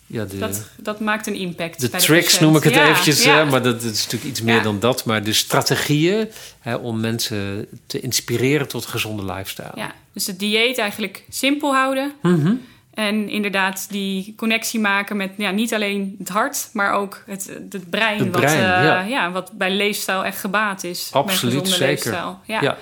ja, 0.05 0.25
de, 0.25 0.37
Dat, 0.37 0.69
dat 0.77 0.99
maakt 0.99 1.27
een 1.27 1.35
impact. 1.35 1.81
de 1.81 1.89
bij 1.89 1.99
tricks 1.99 2.39
noem 2.39 2.55
ik 2.55 2.63
het 2.63 2.75
eventjes, 2.75 3.25
hè, 3.25 3.45
maar 3.45 3.63
dat, 3.63 3.81
dat 3.81 3.91
is 3.91 4.03
natuurlijk 4.03 4.31
iets 4.31 4.41
meer 4.41 4.63
dan 4.63 4.79
dat. 4.79 5.05
Maar 5.05 5.23
de 5.23 5.33
strategieën 5.33 6.29
hè, 6.59 6.75
om 6.75 6.99
mensen 6.99 7.67
te 7.85 7.99
inspireren 7.99 8.67
tot 8.67 8.83
een 8.83 8.89
gezonde 8.89 9.25
lifestyle. 9.25 9.71
Ja, 9.75 9.95
dus 10.13 10.27
het 10.27 10.39
dieet 10.39 10.77
eigenlijk 10.77 11.23
simpel 11.29 11.73
houden. 11.73 12.11
Mhm. 12.21 12.53
En 12.93 13.29
inderdaad 13.29 13.87
die 13.89 14.33
connectie 14.37 14.79
maken 14.79 15.17
met 15.17 15.31
ja, 15.37 15.51
niet 15.51 15.73
alleen 15.73 16.15
het 16.19 16.29
hart, 16.29 16.69
maar 16.73 16.93
ook 16.93 17.23
het, 17.25 17.51
het 17.69 17.89
brein. 17.89 18.19
Het 18.19 18.31
wat, 18.33 18.43
eh, 18.43 19.09
ja. 19.09 19.31
wat 19.31 19.51
bij 19.51 19.71
leefstijl 19.75 20.25
echt 20.25 20.39
gebaat 20.39 20.83
is. 20.83 21.09
Absoluut, 21.11 21.67
zeker. 21.67 21.85
leefstijl. 21.87 22.39
Ja. 22.45 22.61
Ja. 22.61 22.77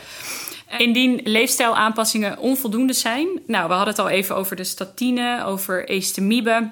Indien 0.77 1.21
leefstijlaanpassingen 1.23 2.37
onvoldoende 2.37 2.93
zijn, 2.93 3.27
nou, 3.47 3.67
we 3.67 3.73
hadden 3.73 3.93
het 3.93 3.99
al 3.99 4.09
even 4.09 4.35
over 4.35 4.55
de 4.55 4.63
statine, 4.63 5.43
over 5.45 5.89
estemiebe. 5.89 6.69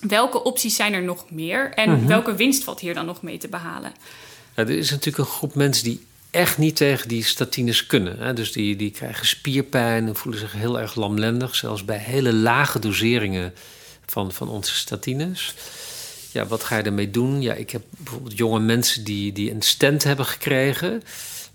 Welke 0.00 0.42
opties 0.42 0.76
zijn 0.76 0.92
er 0.92 1.02
nog 1.02 1.24
meer 1.30 1.72
en 1.74 1.90
Mhm. 1.90 2.06
welke 2.06 2.34
winst 2.34 2.64
valt 2.64 2.80
hier 2.80 2.94
dan 2.94 3.06
nog 3.06 3.22
mee 3.22 3.38
te 3.38 3.48
behalen? 3.48 3.92
Ja, 4.56 4.62
er 4.62 4.70
is 4.70 4.90
natuurlijk 4.90 5.18
een 5.28 5.34
groep 5.34 5.54
mensen 5.54 5.84
die 5.84 6.06
echt 6.36 6.58
niet 6.58 6.76
tegen 6.76 7.08
die 7.08 7.24
statines 7.24 7.86
kunnen. 7.86 8.18
Hè. 8.18 8.32
Dus 8.32 8.52
die, 8.52 8.76
die 8.76 8.90
krijgen 8.90 9.26
spierpijn 9.26 10.06
en 10.06 10.16
voelen 10.16 10.40
zich 10.40 10.52
heel 10.52 10.80
erg 10.80 10.94
lamlendig. 10.94 11.54
Zelfs 11.54 11.84
bij 11.84 11.98
hele 11.98 12.32
lage 12.32 12.78
doseringen 12.78 13.54
van, 14.06 14.32
van 14.32 14.48
onze 14.48 14.74
statines. 14.74 15.54
Ja, 16.32 16.46
wat 16.46 16.64
ga 16.64 16.76
je 16.76 16.82
ermee 16.82 17.10
doen? 17.10 17.42
Ja, 17.42 17.54
ik 17.54 17.70
heb 17.70 17.82
bijvoorbeeld 17.90 18.36
jonge 18.36 18.60
mensen 18.60 19.04
die, 19.04 19.32
die 19.32 19.50
een 19.50 19.62
stent 19.62 20.04
hebben 20.04 20.26
gekregen. 20.26 21.02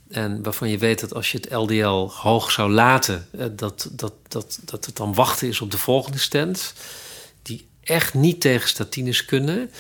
En 0.10 0.44
waarvan 0.44 0.70
je 0.70 0.78
weet 0.78 1.00
dat 1.00 1.14
als 1.14 1.32
je 1.32 1.38
het 1.38 1.52
LDL 1.52 2.10
hoog 2.10 2.52
zou 2.52 2.72
laten, 2.72 3.28
eh, 3.38 3.46
dat, 3.52 3.90
dat, 3.92 4.14
dat, 4.28 4.60
dat 4.66 4.86
het 4.86 4.96
dan 4.96 5.14
wachten 5.14 5.48
is 5.48 5.62
op 5.62 5.72
de 5.72 5.78
volgende 5.78 6.18
stent. 6.18 6.74
Die 7.42 7.68
echt 7.84 8.14
niet 8.14 8.42
tegen 8.42 8.70
statines 8.70 9.26
kunnen. 9.26 9.72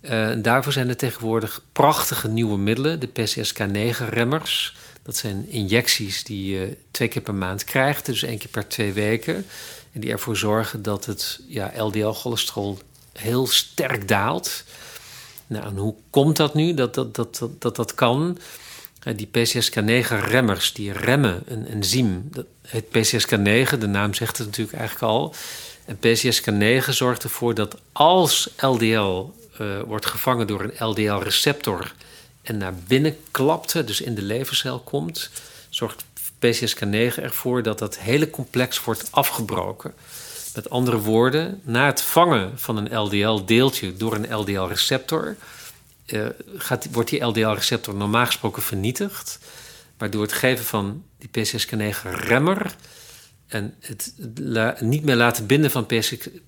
Eh, 0.00 0.30
daarvoor 0.36 0.72
zijn 0.72 0.88
er 0.88 0.96
tegenwoordig 0.96 1.62
prachtige 1.72 2.28
nieuwe 2.28 2.58
middelen, 2.58 3.00
de 3.00 3.08
PCSK9-remmers. 3.08 4.76
Dat 5.02 5.16
zijn 5.16 5.48
injecties 5.48 6.24
die 6.24 6.54
je 6.54 6.76
twee 6.90 7.08
keer 7.08 7.22
per 7.22 7.34
maand 7.34 7.64
krijgt, 7.64 8.06
dus 8.06 8.22
één 8.22 8.38
keer 8.38 8.48
per 8.50 8.68
twee 8.68 8.92
weken. 8.92 9.46
En 9.92 10.00
die 10.00 10.10
ervoor 10.10 10.36
zorgen 10.36 10.82
dat 10.82 11.04
het 11.04 11.40
ja, 11.46 11.72
LDL-cholesterol 11.76 12.78
heel 13.12 13.46
sterk 13.46 14.08
daalt. 14.08 14.64
Nou, 15.46 15.78
hoe 15.78 15.94
komt 16.10 16.36
dat 16.36 16.54
nu 16.54 16.74
dat 16.74 16.94
dat, 16.94 17.14
dat, 17.14 17.36
dat, 17.38 17.62
dat, 17.62 17.76
dat 17.76 17.94
kan? 17.94 18.38
Eh, 19.02 19.16
Die 19.16 19.28
PCSK9-remmers, 19.28 20.72
die 20.72 20.92
remmen 20.92 21.42
een 21.46 21.66
enzym. 21.66 22.28
Dat 22.30 22.46
heet 22.62 22.84
PCSK9, 22.84 23.78
de 23.78 23.86
naam 23.86 24.14
zegt 24.14 24.38
het 24.38 24.46
natuurlijk 24.46 24.76
eigenlijk 24.76 25.12
al. 25.12 25.34
En 25.84 25.96
PCSK9 25.96 26.88
zorgt 26.88 27.22
ervoor 27.22 27.54
dat 27.54 27.76
als 27.92 28.50
LDL 28.56 29.30
eh, 29.58 29.80
wordt 29.80 30.06
gevangen 30.06 30.46
door 30.46 30.60
een 30.62 30.86
LDL-receptor 30.86 31.94
en 32.42 32.56
naar 32.58 32.74
binnen 32.74 33.16
klapt, 33.30 33.86
dus 33.86 34.00
in 34.00 34.14
de 34.14 34.22
levercel 34.22 34.78
komt, 34.78 35.30
zorgt 35.68 36.04
PCSK9 36.38 37.14
ervoor 37.22 37.62
dat 37.62 37.78
dat 37.78 37.98
hele 37.98 38.30
complex 38.30 38.84
wordt 38.84 39.08
afgebroken. 39.10 39.94
Met 40.54 40.70
andere 40.70 40.98
woorden, 40.98 41.60
na 41.64 41.86
het 41.86 42.02
vangen 42.02 42.58
van 42.58 42.76
een 42.76 42.98
LDL-deeltje 42.98 43.96
door 43.96 44.14
een 44.14 44.34
LDL-receptor, 44.34 45.36
eh, 46.06 46.26
wordt 46.90 47.10
die 47.10 47.24
LDL-receptor 47.24 47.94
normaal 47.94 48.26
gesproken 48.26 48.62
vernietigd. 48.62 49.38
Maar 49.98 50.10
door 50.10 50.22
het 50.22 50.32
geven 50.32 50.64
van 50.64 51.04
die 51.18 51.28
PCSK9-remmer 51.28 52.74
en 53.48 53.74
het 53.80 54.12
niet 54.80 55.04
meer 55.04 55.16
laten 55.16 55.46
binden 55.46 55.70
van 55.70 55.86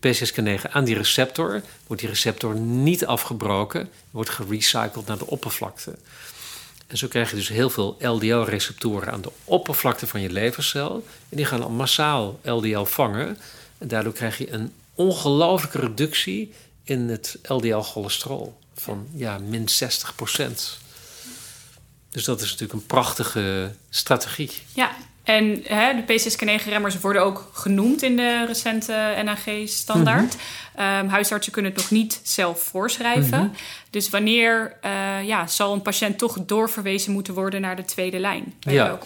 PCSK9 0.07 0.71
aan 0.71 0.85
die 0.85 0.97
receptor, 0.97 1.63
wordt 1.87 2.03
die 2.03 2.11
receptor 2.11 2.55
niet 2.57 3.07
afgebroken, 3.07 3.89
wordt 4.11 4.31
gerecycled 4.31 5.07
naar 5.07 5.19
de 5.19 5.27
oppervlakte. 5.27 5.95
En 6.87 6.99
zo 6.99 7.09
krijg 7.09 7.31
je 7.31 7.37
dus 7.37 7.49
heel 7.49 7.71
veel 7.71 7.97
LDL-receptoren 8.01 9.13
aan 9.13 9.21
de 9.21 9.33
oppervlakte 9.45 10.07
van 10.07 10.21
je 10.21 10.31
levercel. 10.31 11.07
En 11.29 11.37
die 11.37 11.45
gaan 11.45 11.61
dan 11.61 11.75
massaal 11.75 12.41
LDL 12.43 12.85
vangen. 12.85 13.39
En 13.79 13.89
daardoor 13.89 14.13
krijg 14.13 14.39
je 14.39 14.53
een 14.53 14.73
ongelooflijke 14.95 15.79
reductie 15.79 16.53
in 16.83 17.09
het 17.09 17.39
LDL-cholesterol 17.43 18.59
van 18.75 19.09
ja, 19.15 19.39
min 19.39 19.69
60 19.69 20.15
procent. 20.15 20.79
Dus 22.11 22.25
dat 22.25 22.41
is 22.41 22.51
natuurlijk 22.51 22.73
een 22.73 22.87
prachtige 22.87 23.75
strategie. 23.91 24.51
Ja, 24.73 24.97
en 25.31 25.63
hè, 25.65 25.93
de 25.95 26.03
PCSK9-remmers 26.03 27.01
worden 27.01 27.23
ook 27.23 27.51
genoemd 27.53 28.03
in 28.03 28.17
de 28.17 28.45
recente 28.47 29.23
NAG-standaard. 29.25 30.35
Mm 30.35 30.41
huisartsen 31.09 31.53
kunnen 31.53 31.71
het 31.71 31.81
nog 31.81 31.91
niet 31.91 32.21
zelf 32.23 32.63
voorschrijven. 32.63 33.39
Mhm. 33.39 33.49
Dus 33.91 34.09
wanneer 34.09 34.77
uh, 34.85 35.27
ja, 35.27 35.47
zal 35.47 35.73
een 35.73 35.83
patiënt 35.83 36.19
toch 36.19 36.39
doorverwezen 36.47 37.13
moeten 37.13 37.35
worden 37.35 37.61
naar 37.61 37.77
de 37.77 37.85
tweede 37.85 38.19
lijn? 38.19 38.55
ja. 38.61 38.99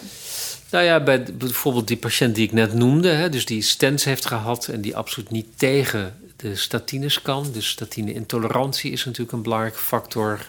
Nou 0.71 0.83
ja, 0.83 1.03
bij 1.03 1.23
bijvoorbeeld 1.33 1.87
die 1.87 1.97
patiënt 1.97 2.35
die 2.35 2.45
ik 2.45 2.51
net 2.51 2.73
noemde, 2.73 3.09
hè, 3.09 3.29
dus 3.29 3.45
die 3.45 3.61
stents 3.61 4.03
heeft 4.03 4.25
gehad 4.25 4.67
en 4.67 4.81
die 4.81 4.95
absoluut 4.95 5.31
niet 5.31 5.47
tegen 5.55 6.19
de 6.35 6.55
statines 6.55 7.21
kan. 7.21 7.51
Dus 7.51 7.69
statine-intolerantie 7.69 8.91
is 8.91 9.05
natuurlijk 9.05 9.31
een 9.31 9.41
belangrijke 9.41 9.79
factor. 9.79 10.47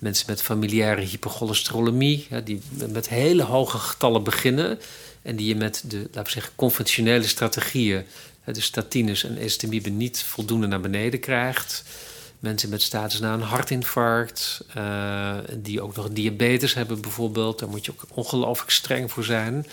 Mensen 0.00 0.26
met 0.28 0.42
familiaire 0.42 1.00
hypercholesterolemie, 1.00 2.26
die 2.44 2.60
met 2.88 3.08
hele 3.08 3.42
hoge 3.42 3.78
getallen 3.78 4.22
beginnen 4.22 4.78
en 5.22 5.36
die 5.36 5.46
je 5.46 5.56
met 5.56 5.82
de, 5.86 5.96
laten 5.96 6.24
we 6.24 6.30
zeggen, 6.30 6.52
conventionele 6.56 7.26
strategieën, 7.26 8.04
de 8.44 8.60
statines 8.60 9.24
en 9.24 9.38
estimieven, 9.38 9.96
niet 9.96 10.22
voldoende 10.22 10.66
naar 10.66 10.80
beneden 10.80 11.20
krijgt. 11.20 11.84
Mensen 12.38 12.68
met 12.68 12.82
status 12.82 13.20
na 13.20 13.34
een 13.34 13.40
hartinfarct, 13.40 14.64
uh, 14.76 15.34
die 15.56 15.80
ook 15.80 15.96
nog 15.96 16.10
diabetes 16.10 16.74
hebben 16.74 17.00
bijvoorbeeld, 17.00 17.58
daar 17.58 17.68
moet 17.68 17.84
je 17.84 17.92
ook 17.92 18.04
ongelooflijk 18.14 18.70
streng 18.70 19.10
voor 19.10 19.24
zijn. 19.24 19.66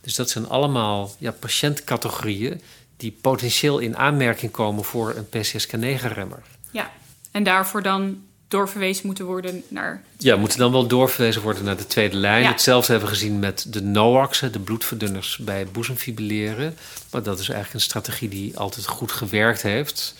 Dus 0.00 0.14
dat 0.14 0.30
zijn 0.30 0.48
allemaal 0.48 1.14
ja, 1.18 1.30
patiëntcategorieën 1.30 2.60
die 2.96 3.18
potentieel 3.20 3.78
in 3.78 3.96
aanmerking 3.96 4.52
komen 4.52 4.84
voor 4.84 5.14
een 5.16 5.26
PCSK9-remmer. 5.26 6.42
Ja, 6.70 6.90
en 7.30 7.42
daarvoor 7.42 7.82
dan 7.82 8.22
doorverwezen 8.52 9.06
moeten 9.06 9.24
worden 9.24 9.62
naar. 9.68 10.02
Ja, 10.18 10.36
moeten 10.36 10.58
dan 10.58 10.72
wel 10.72 10.86
doorverwezen 10.86 11.42
worden 11.42 11.64
naar 11.64 11.76
de 11.76 11.86
tweede 11.86 12.16
lijn. 12.16 12.44
Hetzelfde 12.44 12.92
hebben 12.92 13.10
we 13.10 13.14
gezien 13.14 13.38
met 13.38 13.66
de 13.68 13.82
NOACs, 13.82 14.40
de 14.40 14.58
bloedverdunners 14.58 15.36
bij 15.36 15.66
boezemfibrilleren. 15.66 16.76
Maar 17.10 17.22
dat 17.22 17.38
is 17.38 17.48
eigenlijk 17.48 17.74
een 17.74 17.90
strategie 17.90 18.28
die 18.28 18.58
altijd 18.58 18.86
goed 18.86 19.12
gewerkt 19.12 19.62
heeft. 19.62 20.14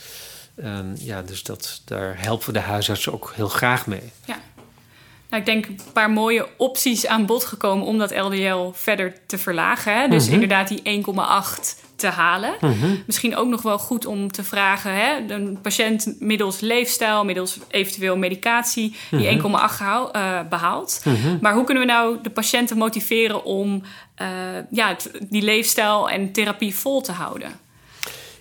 En 0.55 0.97
ja, 1.01 1.23
dus 1.23 1.43
dat, 1.43 1.81
daar 1.85 2.15
helpen 2.19 2.47
we 2.47 2.53
de 2.53 2.59
huisartsen 2.59 3.12
ook 3.12 3.33
heel 3.35 3.49
graag 3.49 3.87
mee. 3.87 4.12
Ja. 4.25 4.41
Nou, 5.29 5.45
ik 5.45 5.47
denk 5.47 5.67
een 5.67 5.81
paar 5.93 6.11
mooie 6.11 6.49
opties 6.57 7.07
aan 7.07 7.27
bod 7.27 7.45
gekomen 7.45 7.87
om 7.87 7.99
dat 7.99 8.17
LDL 8.17 8.71
verder 8.73 9.15
te 9.27 9.39
verlagen. 9.39 10.01
Hè? 10.01 10.09
Dus 10.09 10.25
mhm. 10.25 10.33
inderdaad 10.33 10.69
die 10.69 11.05
1,8 11.05 11.82
te 12.02 12.09
halen. 12.09 12.54
Mhm. 12.61 12.94
Misschien 13.06 13.37
ook 13.37 13.49
nog 13.49 13.62
wel 13.62 13.78
goed 13.78 14.06
om 14.06 14.32
te 14.32 14.44
vragen: 14.44 14.94
hè, 14.94 15.35
een 15.35 15.59
patiënt 15.61 16.14
middels 16.18 16.61
leefstijl, 16.61 17.25
middels 17.25 17.59
eventueel 17.68 18.16
medicatie, 18.16 18.97
die 19.11 19.40
1,8 19.40 19.42
uh, 19.42 20.04
eh, 20.12 20.49
behaalt. 20.49 21.00
Mhm. 21.04 21.38
Maar 21.40 21.54
hoe 21.54 21.64
kunnen 21.64 21.87
we 21.87 21.92
nou 21.92 22.16
de 22.23 22.30
patiënten 22.30 22.76
motiveren 22.76 23.44
om 23.44 23.82
uh, 24.23 24.28
ja, 24.71 24.97
die 25.28 25.42
leefstijl 25.42 26.11
en 26.11 26.32
therapie 26.32 26.75
vol 26.75 27.00
te 27.00 27.12
houden? 27.12 27.52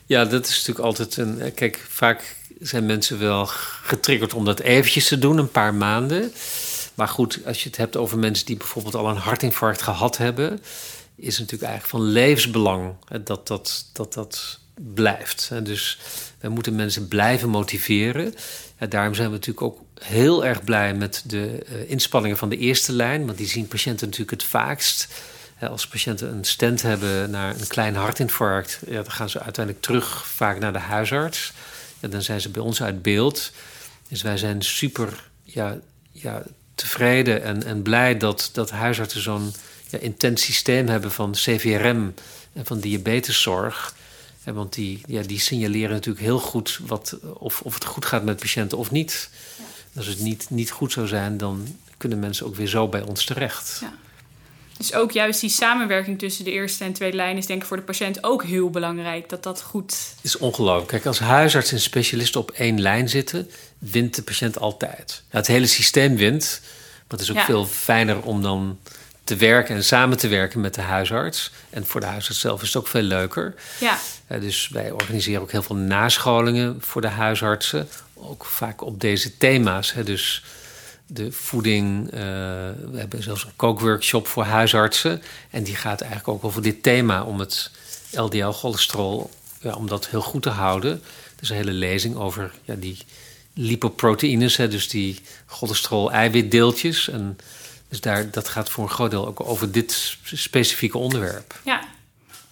Ja, 0.05 0.25
dat 0.25 0.47
is 0.47 0.55
natuurlijk 0.55 0.85
altijd 0.85 1.17
een. 1.17 1.41
Eh, 1.41 1.51
kijk, 1.55 1.85
vaak 1.89 2.35
zijn 2.59 2.85
mensen 2.85 3.19
wel 3.19 3.45
getriggerd 3.83 4.33
om 4.33 4.45
dat 4.45 4.59
eventjes 4.59 5.07
te 5.07 5.19
doen, 5.19 5.37
een 5.37 5.51
paar 5.51 5.73
maanden. 5.73 6.31
Maar 6.95 7.07
goed, 7.07 7.39
als 7.45 7.63
je 7.63 7.69
het 7.69 7.77
hebt 7.77 7.97
over 7.97 8.17
mensen 8.17 8.45
die 8.45 8.57
bijvoorbeeld 8.57 8.95
al 8.95 9.09
een 9.09 9.17
hartinfarct 9.17 9.81
gehad 9.81 10.17
hebben, 10.17 10.61
is 11.21 11.39
natuurlijk 11.39 11.71
eigenlijk 11.71 12.03
van 12.03 12.11
levensbelang 12.11 12.95
dat 13.23 13.47
dat, 13.47 13.89
dat, 13.93 14.13
dat 14.13 14.59
blijft. 14.93 15.49
Dus 15.63 15.99
wij 16.39 16.49
moeten 16.49 16.75
mensen 16.75 17.07
blijven 17.07 17.49
motiveren. 17.49 18.33
daarom 18.89 19.13
zijn 19.13 19.27
we 19.27 19.33
natuurlijk 19.33 19.65
ook 19.65 19.79
heel 19.99 20.45
erg 20.45 20.63
blij 20.63 20.93
met 20.93 21.23
de 21.25 21.63
eh, 21.67 21.89
inspanningen 21.89 22.37
van 22.37 22.49
de 22.49 22.57
eerste 22.57 22.91
lijn, 22.91 23.25
want 23.25 23.37
die 23.37 23.47
zien 23.47 23.67
patiënten 23.67 24.05
natuurlijk 24.05 24.41
het 24.41 24.49
vaakst. 24.49 25.07
Als 25.69 25.87
patiënten 25.87 26.31
een 26.31 26.45
stent 26.45 26.81
hebben 26.81 27.29
naar 27.29 27.55
een 27.55 27.67
klein 27.67 27.95
hartinfarct, 27.95 28.79
ja, 28.87 29.01
dan 29.01 29.11
gaan 29.11 29.29
ze 29.29 29.39
uiteindelijk 29.39 29.85
terug 29.85 30.27
vaak 30.27 30.59
naar 30.59 30.73
de 30.73 30.79
huisarts. 30.79 31.53
Ja, 31.99 32.07
dan 32.07 32.21
zijn 32.21 32.41
ze 32.41 32.49
bij 32.49 32.61
ons 32.61 32.81
uit 32.81 33.01
beeld. 33.01 33.51
Dus 34.07 34.21
wij 34.21 34.37
zijn 34.37 34.61
super 34.61 35.29
ja, 35.43 35.77
ja, 36.11 36.43
tevreden 36.75 37.43
en, 37.43 37.63
en 37.63 37.81
blij 37.81 38.17
dat, 38.17 38.49
dat 38.53 38.71
huisartsen 38.71 39.21
zo'n 39.21 39.53
ja, 39.91 39.97
intens 39.97 40.43
systeem 40.43 40.87
hebben 40.87 41.11
van 41.11 41.31
CVRM 41.31 42.13
en 42.53 42.65
van 42.65 42.79
diabeteszorg. 42.79 43.95
want 44.43 44.73
die, 44.73 45.01
ja, 45.07 45.21
die 45.21 45.39
signaleren 45.39 45.91
natuurlijk 45.91 46.25
heel 46.25 46.39
goed 46.39 46.79
wat, 46.85 47.17
of, 47.33 47.61
of 47.61 47.73
het 47.73 47.85
goed 47.85 48.05
gaat 48.05 48.23
met 48.23 48.39
patiënten 48.39 48.77
of 48.77 48.91
niet. 48.91 49.29
Als 49.95 50.07
het 50.07 50.19
niet, 50.19 50.49
niet 50.49 50.71
goed 50.71 50.91
zou 50.91 51.07
zijn, 51.07 51.37
dan 51.37 51.77
kunnen 51.97 52.19
mensen 52.19 52.45
ook 52.45 52.55
weer 52.55 52.67
zo 52.67 52.87
bij 52.87 53.01
ons 53.01 53.25
terecht. 53.25 53.77
Ja. 53.81 53.93
Dus 54.77 54.93
ook 54.93 55.11
juist 55.11 55.41
die 55.41 55.49
samenwerking 55.49 56.19
tussen 56.19 56.45
de 56.45 56.51
eerste 56.51 56.83
en 56.83 56.93
tweede 56.93 57.15
lijn 57.15 57.37
is 57.37 57.45
denk 57.45 57.61
ik 57.61 57.67
voor 57.67 57.77
de 57.77 57.83
patiënt 57.83 58.23
ook 58.23 58.43
heel 58.43 58.69
belangrijk. 58.69 59.29
Dat 59.29 59.43
dat 59.43 59.61
goed... 59.61 59.91
Het 59.91 60.25
is 60.25 60.37
ongelooflijk. 60.37 60.87
Kijk, 60.87 61.05
als 61.05 61.19
huisarts 61.19 61.71
en 61.71 61.79
specialist 61.79 62.35
op 62.35 62.51
één 62.51 62.81
lijn 62.81 63.09
zitten, 63.09 63.49
wint 63.77 64.15
de 64.15 64.21
patiënt 64.21 64.59
altijd. 64.59 65.23
het 65.27 65.47
hele 65.47 65.65
systeem 65.65 66.15
wint. 66.15 66.61
Maar 67.07 67.19
het 67.19 67.29
is 67.29 67.31
ook 67.31 67.43
veel 67.43 67.65
fijner 67.65 68.21
om 68.21 68.41
dan 68.41 68.79
te 69.23 69.35
werken 69.35 69.75
en 69.75 69.83
samen 69.83 70.17
te 70.17 70.27
werken 70.27 70.61
met 70.61 70.73
de 70.73 70.81
huisarts. 70.81 71.51
En 71.69 71.85
voor 71.85 72.01
de 72.01 72.07
huisarts 72.07 72.39
zelf 72.39 72.61
is 72.61 72.67
het 72.67 72.77
ook 72.77 72.87
veel 72.87 73.01
leuker. 73.01 73.53
Ja. 73.79 73.97
dus 74.39 74.69
wij 74.69 74.91
organiseren 74.91 75.41
ook 75.41 75.51
heel 75.51 75.63
veel 75.63 75.75
nascholingen 75.75 76.77
voor 76.79 77.01
de 77.01 77.07
huisartsen. 77.07 77.89
Ook 78.13 78.45
vaak 78.45 78.81
op 78.81 79.01
deze 79.01 79.37
thema's. 79.37 79.93
Hè. 79.93 80.03
Dus 80.03 80.43
de 81.13 81.31
voeding. 81.31 82.05
Uh, 82.05 82.19
we 82.91 82.97
hebben 82.97 83.23
zelfs 83.23 83.43
een 83.43 83.55
kookworkshop 83.55 84.27
voor 84.27 84.43
huisartsen. 84.43 85.21
En 85.49 85.63
die 85.63 85.75
gaat 85.75 86.01
eigenlijk 86.01 86.31
ook 86.31 86.43
over 86.43 86.61
dit 86.61 86.83
thema 86.83 87.23
om 87.23 87.39
het 87.39 87.71
LDL-cholesterol, 88.11 89.29
ja, 89.61 89.73
om 89.73 89.87
dat 89.87 90.07
heel 90.07 90.21
goed 90.21 90.41
te 90.41 90.49
houden. 90.49 90.91
Er 91.35 91.41
is 91.41 91.49
een 91.49 91.55
hele 91.55 91.71
lezing 91.71 92.15
over 92.15 92.51
ja, 92.63 92.75
die 92.75 92.97
lipoproteïnes, 93.53 94.57
hè, 94.57 94.67
dus 94.67 94.89
die 94.89 95.19
cholesterol-eiwitdeeltjes. 95.45 97.09
En 97.09 97.37
dus 97.91 98.01
daar, 98.01 98.29
dat 98.31 98.49
gaat 98.49 98.69
voor 98.69 98.83
een 98.83 98.89
groot 98.89 99.11
deel 99.11 99.27
ook 99.27 99.39
over 99.39 99.71
dit 99.71 100.17
specifieke 100.23 100.97
onderwerp. 100.97 101.59
Ja. 101.63 101.79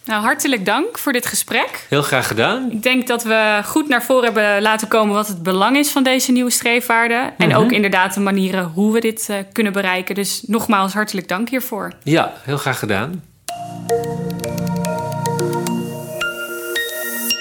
Nou, 0.04 0.22
hartelijk 0.22 0.64
dank 0.64 0.98
voor 0.98 1.12
dit 1.12 1.26
gesprek. 1.26 1.86
Heel 1.88 2.02
graag 2.02 2.26
gedaan. 2.26 2.70
Ik 2.70 2.82
denk 2.82 3.06
dat 3.06 3.22
we 3.22 3.60
goed 3.64 3.88
naar 3.88 4.02
voren 4.02 4.24
hebben 4.24 4.62
laten 4.62 4.88
komen 4.88 5.14
wat 5.14 5.28
het 5.28 5.42
belang 5.42 5.76
is 5.76 5.90
van 5.90 6.02
deze 6.02 6.32
nieuwe 6.32 6.50
streefwaarden. 6.50 7.38
En 7.38 7.48
mhm. 7.48 7.58
ook 7.58 7.72
inderdaad 7.72 8.14
de 8.14 8.20
manieren 8.20 8.64
hoe 8.64 8.92
we 8.92 9.00
dit 9.00 9.26
uh, 9.30 9.36
kunnen 9.52 9.72
bereiken. 9.72 10.14
Dus 10.14 10.42
nogmaals 10.46 10.92
hartelijk 10.92 11.28
dank 11.28 11.48
hiervoor. 11.48 11.92
Ja, 12.02 12.32
heel 12.44 12.58
graag 12.58 12.78
gedaan. 12.78 13.22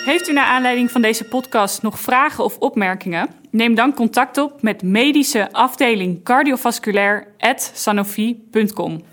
Heeft 0.09 0.27
u 0.27 0.33
naar 0.33 0.45
aanleiding 0.45 0.91
van 0.91 1.01
deze 1.01 1.23
podcast 1.23 1.81
nog 1.81 1.99
vragen 1.99 2.43
of 2.43 2.57
opmerkingen? 2.57 3.29
Neem 3.51 3.75
dan 3.75 3.93
contact 3.93 4.37
op 4.37 4.61
met 4.61 4.81
medische 4.81 5.51
afdeling 5.51 6.23
cardiovasculair@sanofi.com. 6.23 9.05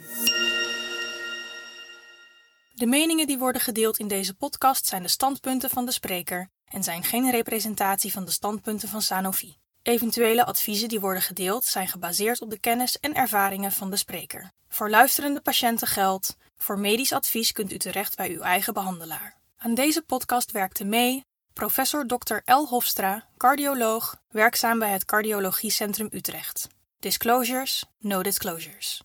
De 2.75 2.87
meningen 2.87 3.27
die 3.27 3.39
worden 3.39 3.61
gedeeld 3.61 3.99
in 3.99 4.09
deze 4.09 4.35
podcast 4.35 4.87
zijn 4.87 5.03
de 5.03 5.09
standpunten 5.09 5.71
van 5.71 5.85
de 5.85 5.93
spreker 5.93 6.49
en 6.69 6.83
zijn 6.83 7.05
geen 7.05 7.31
representatie 7.31 8.13
van 8.13 8.25
de 8.25 8.31
standpunten 8.31 8.89
van 8.89 9.03
Sanofi. 9.03 9.57
Eventuele 9.83 10.45
adviezen 10.45 10.89
die 10.89 11.01
worden 11.01 11.23
gedeeld 11.23 11.65
zijn 11.65 11.89
gebaseerd 11.89 12.41
op 12.41 12.51
de 12.51 12.61
kennis 12.61 12.99
en 12.99 13.15
ervaringen 13.15 13.73
van 13.73 13.91
de 13.91 13.97
spreker. 13.97 14.51
Voor 14.69 14.91
luisterende 14.91 15.41
patiënten 15.41 15.87
geldt: 15.87 16.37
voor 16.57 16.79
medisch 16.79 17.13
advies 17.13 17.53
kunt 17.53 17.73
u 17.73 17.77
terecht 17.77 18.17
bij 18.17 18.31
uw 18.31 18.41
eigen 18.41 18.75
behandelaar. 18.75 19.45
Aan 19.67 19.75
deze 19.75 20.03
podcast 20.03 20.51
werkte 20.51 20.85
mee 20.85 21.25
professor 21.53 22.07
Dr. 22.07 22.53
L. 22.53 22.67
Hofstra, 22.69 23.29
cardioloog, 23.37 24.17
werkzaam 24.29 24.79
bij 24.79 24.91
het 24.91 25.05
Cardiologiecentrum 25.05 26.09
Utrecht. 26.11 26.69
Disclosures, 26.99 27.85
no 27.99 28.23
disclosures. 28.23 29.03